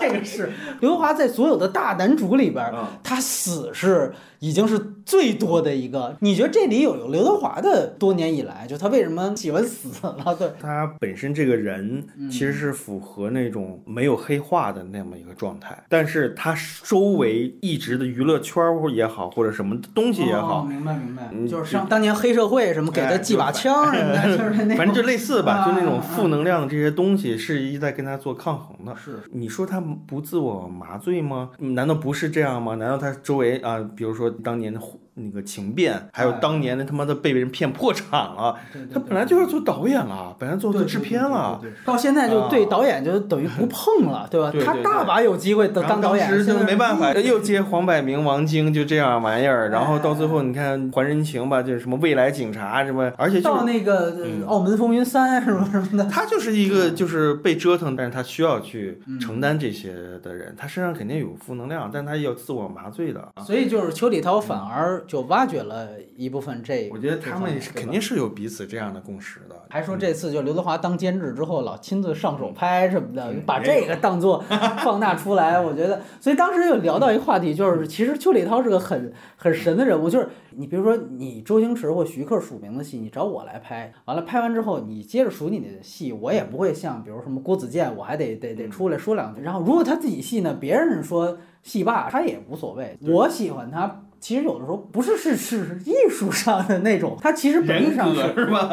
[0.00, 0.50] 这个是
[0.80, 6.16] 刘德华在所有的大男主里边，嗯、他死是已经是最多的一个。
[6.20, 10.34] 你觉得这里有有刘德华的多年以来，就他为什么喜欢死了？
[10.38, 18.62] 对，他本身这个人其实是符合那种没有黑化的那么一个状态，但是他周围一直的娱乐圈
[18.92, 28.94] 也好，或者什么东西也好，哦、明白明白，嗯、就是像当年黑社会什么给他寄把枪什么的， 就是那反正就类似吧，啊、就那种负能量的这些东西是一在跟他做抗衡的。
[28.96, 31.50] 是，你说他不自我麻醉吗？
[31.58, 32.74] 难道不是这样吗？
[32.76, 34.80] 难道他周围啊，比如说当年的
[35.24, 38.56] 那个情变，还有当年的他妈的被人骗破产了，
[38.92, 44.52] 他本来就是做导演了，本来做做制片了，到现在就对导演就等于不碰了， 对吧？
[44.64, 54.12] 他大把有机会当导演，当时就没办法， 又接黄百鸣、王晶就这样玩意儿，然后到最后你看还人情吧，就是什么未来警察什么，而且到那个
[54.46, 59.92] 《澳门风云三》什么什么的， 他就是一个就是被折腾，但是他需要去承担这些
[60.22, 69.60] 的人，他身上肯定有负能量，但他要自我麻醉的，所以就是邱礼涛反而就挖掘了一部分这，我觉得他们是肯定是有彼此这样的共识的。
[69.68, 74.38] 还说这次就刘德华当监制之后，老亲自上手拍什么的，把这个当做
[74.84, 75.60] 放大出来。
[75.60, 89.42] 我觉得， 所以当时就聊到一个话题，就是其实邱礼涛是个很很神的人物，就是你比如说你周星驰或徐克署名的戏，你找我来拍，完了拍完之后，你接着署你的戏，我也不会像比如什么郭子健，我还得得得出来说两句。
[89.42, 92.96] 然后如果他自己戏呢，别人说戏霸，他也无所谓。
[93.00, 94.04] 我喜欢他。
[94.20, 98.22] 其实有的时候不是是是艺术上的那种，他其实本质上是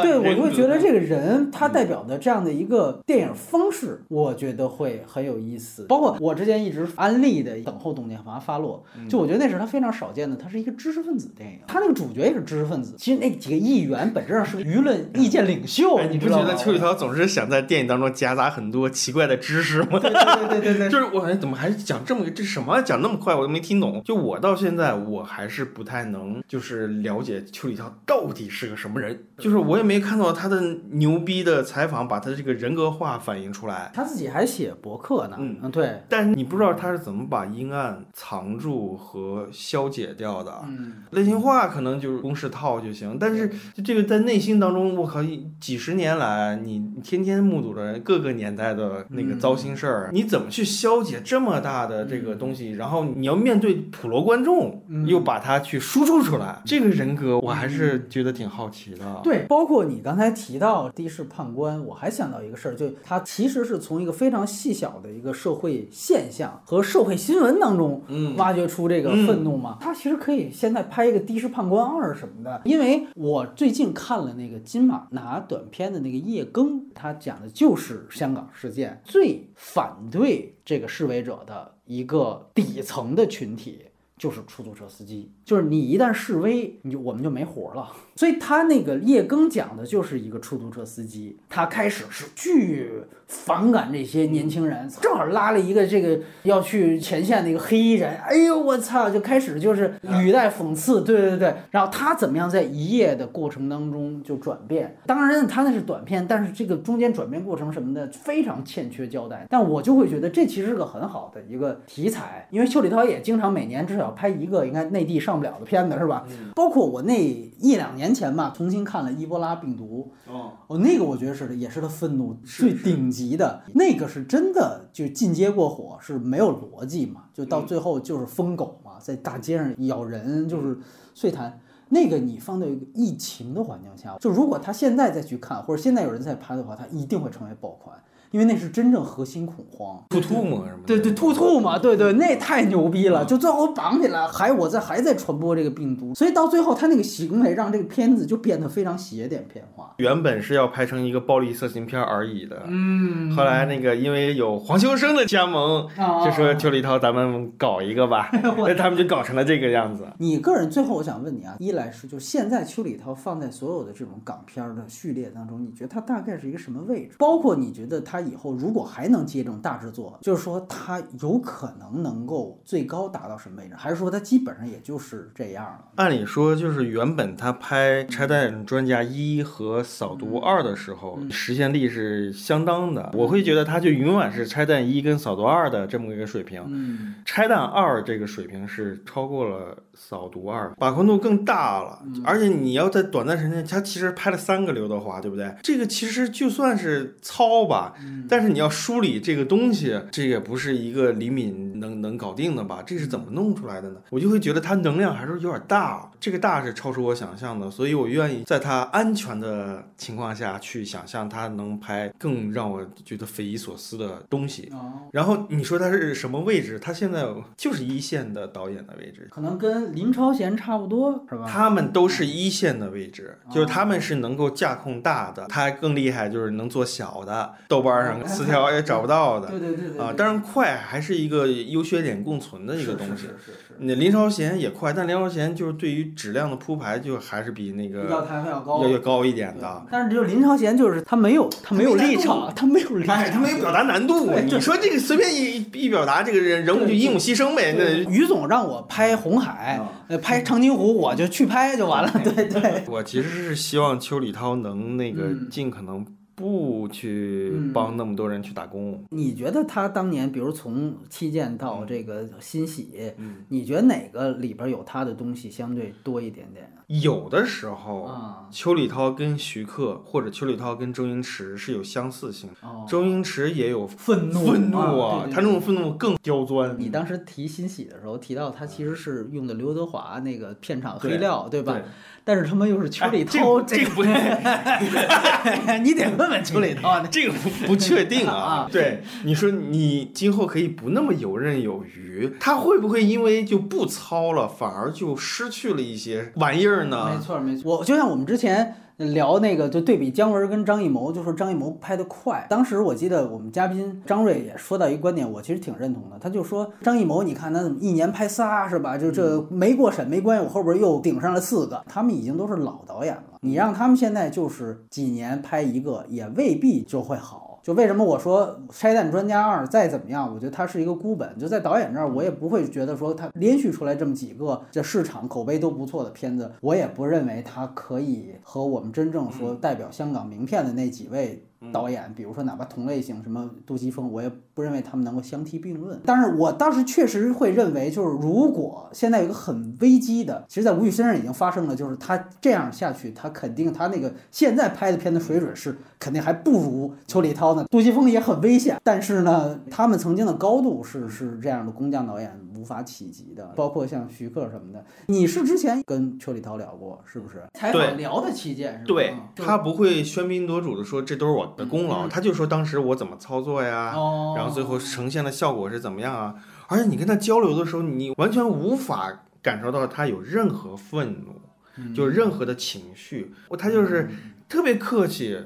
[0.02, 5.86] 对我就会觉得这个人他代表的这样的一个电影方式，我觉得会很有意思。
[5.88, 12.96] 包括我之前一直安利的《等候董建华发落》，就我觉得那是他非常少见的，他是一个知识分子电影，他那个主角也是知识分子。
[12.98, 20.00] 其实那几个议员本质上是个舆论意见领袖，哎、你不觉得邱宇涛总是想在电影当中夹杂很多奇怪的知识吗？
[20.00, 24.02] 对对对对对，就是我感觉怎么还讲这么个这什么讲那么快，我都没听懂。
[24.04, 26.42] 就我到现在我还是不太能。
[26.48, 30.62] 就是了解邱礼涛到底是个什么人，就是我也没看到他的
[30.92, 33.92] 牛逼的采访，把他的这个人格化反映出来。
[33.94, 36.02] 他自己还写博客呢，嗯嗯，对。
[36.08, 40.64] 但是你不知道他是怎么把阴暗藏住和消解掉的。
[40.70, 45.20] 嗯，类型化可能就是公式套就行，但是就这个在内心当中，我靠，
[45.60, 52.72] 几十年来你天天目睹着各个年代的那个糟心事儿，你怎么去消解这么大的这个东西？
[52.72, 59.20] 然后你要面对普罗观众，又把它去输出出来，这个人格我还是觉得挺好奇的。
[59.22, 69.78] 对，包括你刚才提到的士判官，我还想到一个事儿，就他其实是从一个非常细小的一个社会现象和社会新闻当中嗯挖掘出这个愤怒嘛。
[69.82, 83.87] 他其实可以现在拍一个《的士判官二》什么的，因为我最近看了那个金马拿短片的那个叶更，他讲的就是香港事件最反对这个示威者的一个底层的群体。
[84.18, 87.94] 就是出租车司机，就是你一旦示威，你就我们就没活了。
[88.18, 92.90] 所以他那个叶更讲的就是一个出租车司机，他开始是巨
[93.28, 101.54] 反感这些年轻人，正好拉了一个这个要去前线的一个黑衣人，哎呦我操，就开始就是语带讽刺，对对对。
[101.72, 104.98] 然后他怎么样在一夜的过程当中就转变？
[105.06, 109.46] 当然他那是短片，但是这个中间转变过程什么的非常欠缺交代。
[109.50, 114.08] 但我就会觉得这其实是个很好的一个题材，因为邱礼涛也经常每年至少。
[114.18, 116.26] 拍一个应该内地上不了的片子是吧？
[116.30, 117.14] 嗯、包括我那
[117.60, 130.78] 一两年前吧，重新看了伊波拉病毒，哦，哦，那个我觉得是也是他愤怒最顶级的，那个是真的就进阶过火，是没有逻辑嘛，就到最后就是疯狗嘛，在大街上咬人，就是
[131.14, 131.60] 碎谈。
[131.90, 137.98] 那个你放到一个疫情的环境下，就如果他现在再去看，或者现在有人在拍的话，他一定会成为爆款。
[138.38, 140.00] 因为那是真正核心恐慌。
[140.10, 140.84] 兔兔嘛什么？
[140.86, 143.26] 对对，兔兔嘛，对对，那太牛逼了！
[143.26, 149.96] 就最后绑起来，还我在还在传播这个病毒，所以到最后他那个行为让这个片子就变得非常邪点片化。
[149.98, 160.06] 原本是要拍成一个暴力色情片而已的，嗯，后来那个因为有黄秋生的加盟，啊就说邱礼涛咱们搞一个吧， 那他们就搞成了这个样子。
[160.20, 167.16] 你个人最后我想问你啊，一来是就现在邱礼涛放在所有的这种港片儿的序列当中，你觉得他大概是一个什么位置？
[167.18, 175.86] 包括你觉得他以后如果还能接这种大制作，就是说他有可能能够最高达到什么位置，还是说他基本上也就是这样了？
[175.96, 183.12] 按理说，就是原本他拍《拆弹专家一》和《扫毒二》的时候，实现力是相当的。
[183.14, 186.64] 我会觉得他就永远是《拆弹一》跟《扫毒二》的这么一个水平。
[186.68, 192.00] 嗯，《拆弹二》这个水平是超过了《扫毒二》，把控度更大了。
[192.24, 195.54] 而且你要在短暂时间，他其实拍了三个刘德华，对不对？
[195.62, 197.94] 这个其实就算是糙吧，
[198.30, 202.84] 但是你要梳理这个东西，这也不是一个李敏能能搞定的吧？
[202.86, 203.98] 这是怎么弄出来的呢？
[204.10, 214.70] 我就会觉得他能量还是有点大，这个大是超出我想象的，所以我愿意在他安全的情况下去想象他能拍更让我觉得匪夷所思的东西。
[214.74, 216.80] 哦，然后你说他是什么位置？
[216.80, 217.26] 他现在
[217.56, 221.46] 就是一线的导演的位置，可能跟林超贤差不多，是吧？
[221.48, 230.14] 他们都是一线的位置，就是他们是能够架控大的，他更厉害，就是能做小的，豆瓣上词条也找不到的对对对对啊。
[230.16, 233.24] 当然，快还是一个优缺点共存的一个东西。
[233.24, 239.86] 是是是是那林超贤也快，但林超贤就是对于质量的铺排，就还是比那要个抬还要高，要要高一点的。
[239.92, 244.32] 但是就是林超贤，就是他没有他没有立场，他没有立场，哎，他没有表达难度。
[244.32, 247.76] 你说这个随便一一表达，这个人人物就英勇牺牲呗。
[247.78, 249.80] 那于总让我拍红海
[250.22, 252.12] 拍长津湖，我就去拍就完了。
[252.24, 256.06] 对对，我其实是希望邱礼涛能那个嗯尽可能
[256.38, 259.04] 不去嗯帮那么多人去打工。
[259.10, 266.86] 你觉得他当年，比如从七剑到这个新喜，嗯，你觉得哪个里边有他的东西相对多一点点啊？
[266.86, 272.68] 有的时候，啊，邱礼涛跟徐克或者邱礼涛跟周星驰是有相似性的。
[272.68, 276.76] 哦，周星驰也有愤怒愤怒啊对对他那种愤怒更刁钻。
[276.78, 281.82] 你当时提新喜的时候提到他其实是用的刘德华那个片场黑料，对吧？
[282.28, 284.04] 对但是他妈又是邱哎礼涛，这个这个不
[285.82, 287.00] 你得问问邱礼涛。
[287.10, 288.70] 这个不不确定啊啊。
[288.70, 297.12] 对，你说你今后可以不那么游刃有余，他会不会因为就不操了，反而就失去了一些玩意儿呢？
[297.18, 302.46] 没错没错，我就像我们之前聊那个，就对比姜文跟张艺谋，就说张艺谋拍的快。
[302.50, 306.18] 当时我记得我们嘉宾张瑞也说到一个观点，我其实挺认同的。
[306.20, 308.98] 他就说张艺谋，你看他怎么一年拍仨是吧？
[308.98, 313.24] 就这没过审没关系，我后边又顶上了四个，他们已经都是老导演了。
[313.42, 317.47] 你让他们现在就是几年拍一个，也未必就会好。
[317.68, 321.38] 就为什么我说《拆弹专家二》再怎么样，我觉得它是一个孤本。
[321.38, 336.02] 就在导演这儿，我也不会觉得说他连续出来这么几个这市场口碑都不错的片子，我也不认为他可以和我们真正说代表香港名片的那几位导演，比如说哪怕同类型什么杜琪峰，我也不认为他们能够相提并论。
[336.04, 347.66] 但是我当时确实会认为，就是如果现在有一个很危机的，其实，在吴宇身上已经发生了，就是他这样下去，他肯定他那个现在拍的片的水准是肯定还不如邱礼涛呢。
[347.70, 354.84] 杜琪峰也很危险，但是呢，他们曾经的高度是是这样的工匠导演无法企及的，包括像徐克什么的。
[355.06, 357.44] 你是之前跟邱礼涛聊过是不是？
[357.54, 358.84] 采访聊的期间是吧？
[358.88, 366.36] 对他不会喧宾夺主的说这都是我的功劳，嗯他就说当时我怎么操作呀，哦，然后最后呈现的效果是怎么样啊？
[366.68, 371.42] 而且你跟他交流的时候，你完全无法感受到他有任何愤怒，
[371.78, 374.10] 嗯就任何的情绪，他就是
[374.50, 375.38] 特别客气、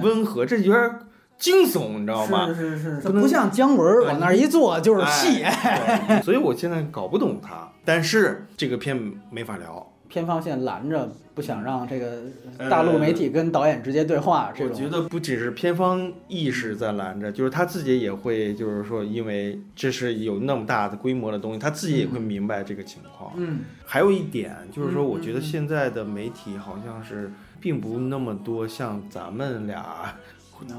[0.00, 0.98] 温和，这有点
[1.38, 2.46] 惊悚，你知道吗？
[2.46, 5.42] 是是是，不能不像姜文往那儿一坐就是戏。
[5.42, 9.89] 哎所以我现在搞不懂他，但是这个片没法聊。
[10.10, 12.22] 片方现在拦着，不想让这个
[12.68, 14.52] 大陆媒体跟导演直接对话。
[14.52, 23.32] 这种我觉得不只是片方意识在拦着，就是他自己也会，就是说，因为这是有那么大的规模的东西，他自己也会明白这个情况。
[23.36, 27.30] 嗯，还有一点就是说，嗯我觉得现在的媒体好像是
[27.60, 30.12] 并不那么多像咱们俩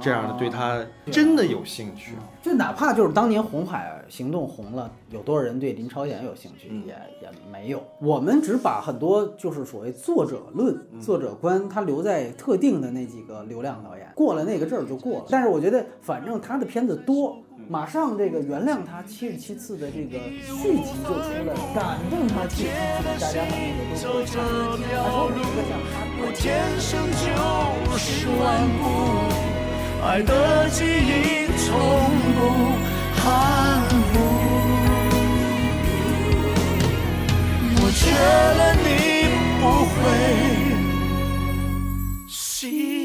[0.02, 2.14] 这样的对他真的有兴趣。
[2.42, 7.84] 就哪怕就是当年红海行动红了，有多少人对林超贤有兴趣，嗯也也没有。
[8.00, 15.26] 我们只把很多就是所谓作者论、嗯作者观，他留在特定的那几个流量导演，过了那个阵儿就过了。
[15.30, 17.38] 但是我觉得，反正他的片子多。
[17.70, 24.34] 马上这个原谅他七十七次的这个续集就出来了，感动他七十七次，大家可能也都会看。
[24.44, 26.42] 他说每一个像他我天
[26.82, 26.90] 生
[27.22, 27.30] 就
[27.96, 28.42] 是顽
[28.82, 28.84] 固，
[30.04, 31.70] 爱的记忆从
[32.36, 32.40] 不
[33.16, 33.22] 含
[34.12, 34.14] 糊。
[37.78, 38.04] 我觉
[38.58, 38.88] 得你
[39.62, 39.96] 不会。
[42.28, 43.01] 心。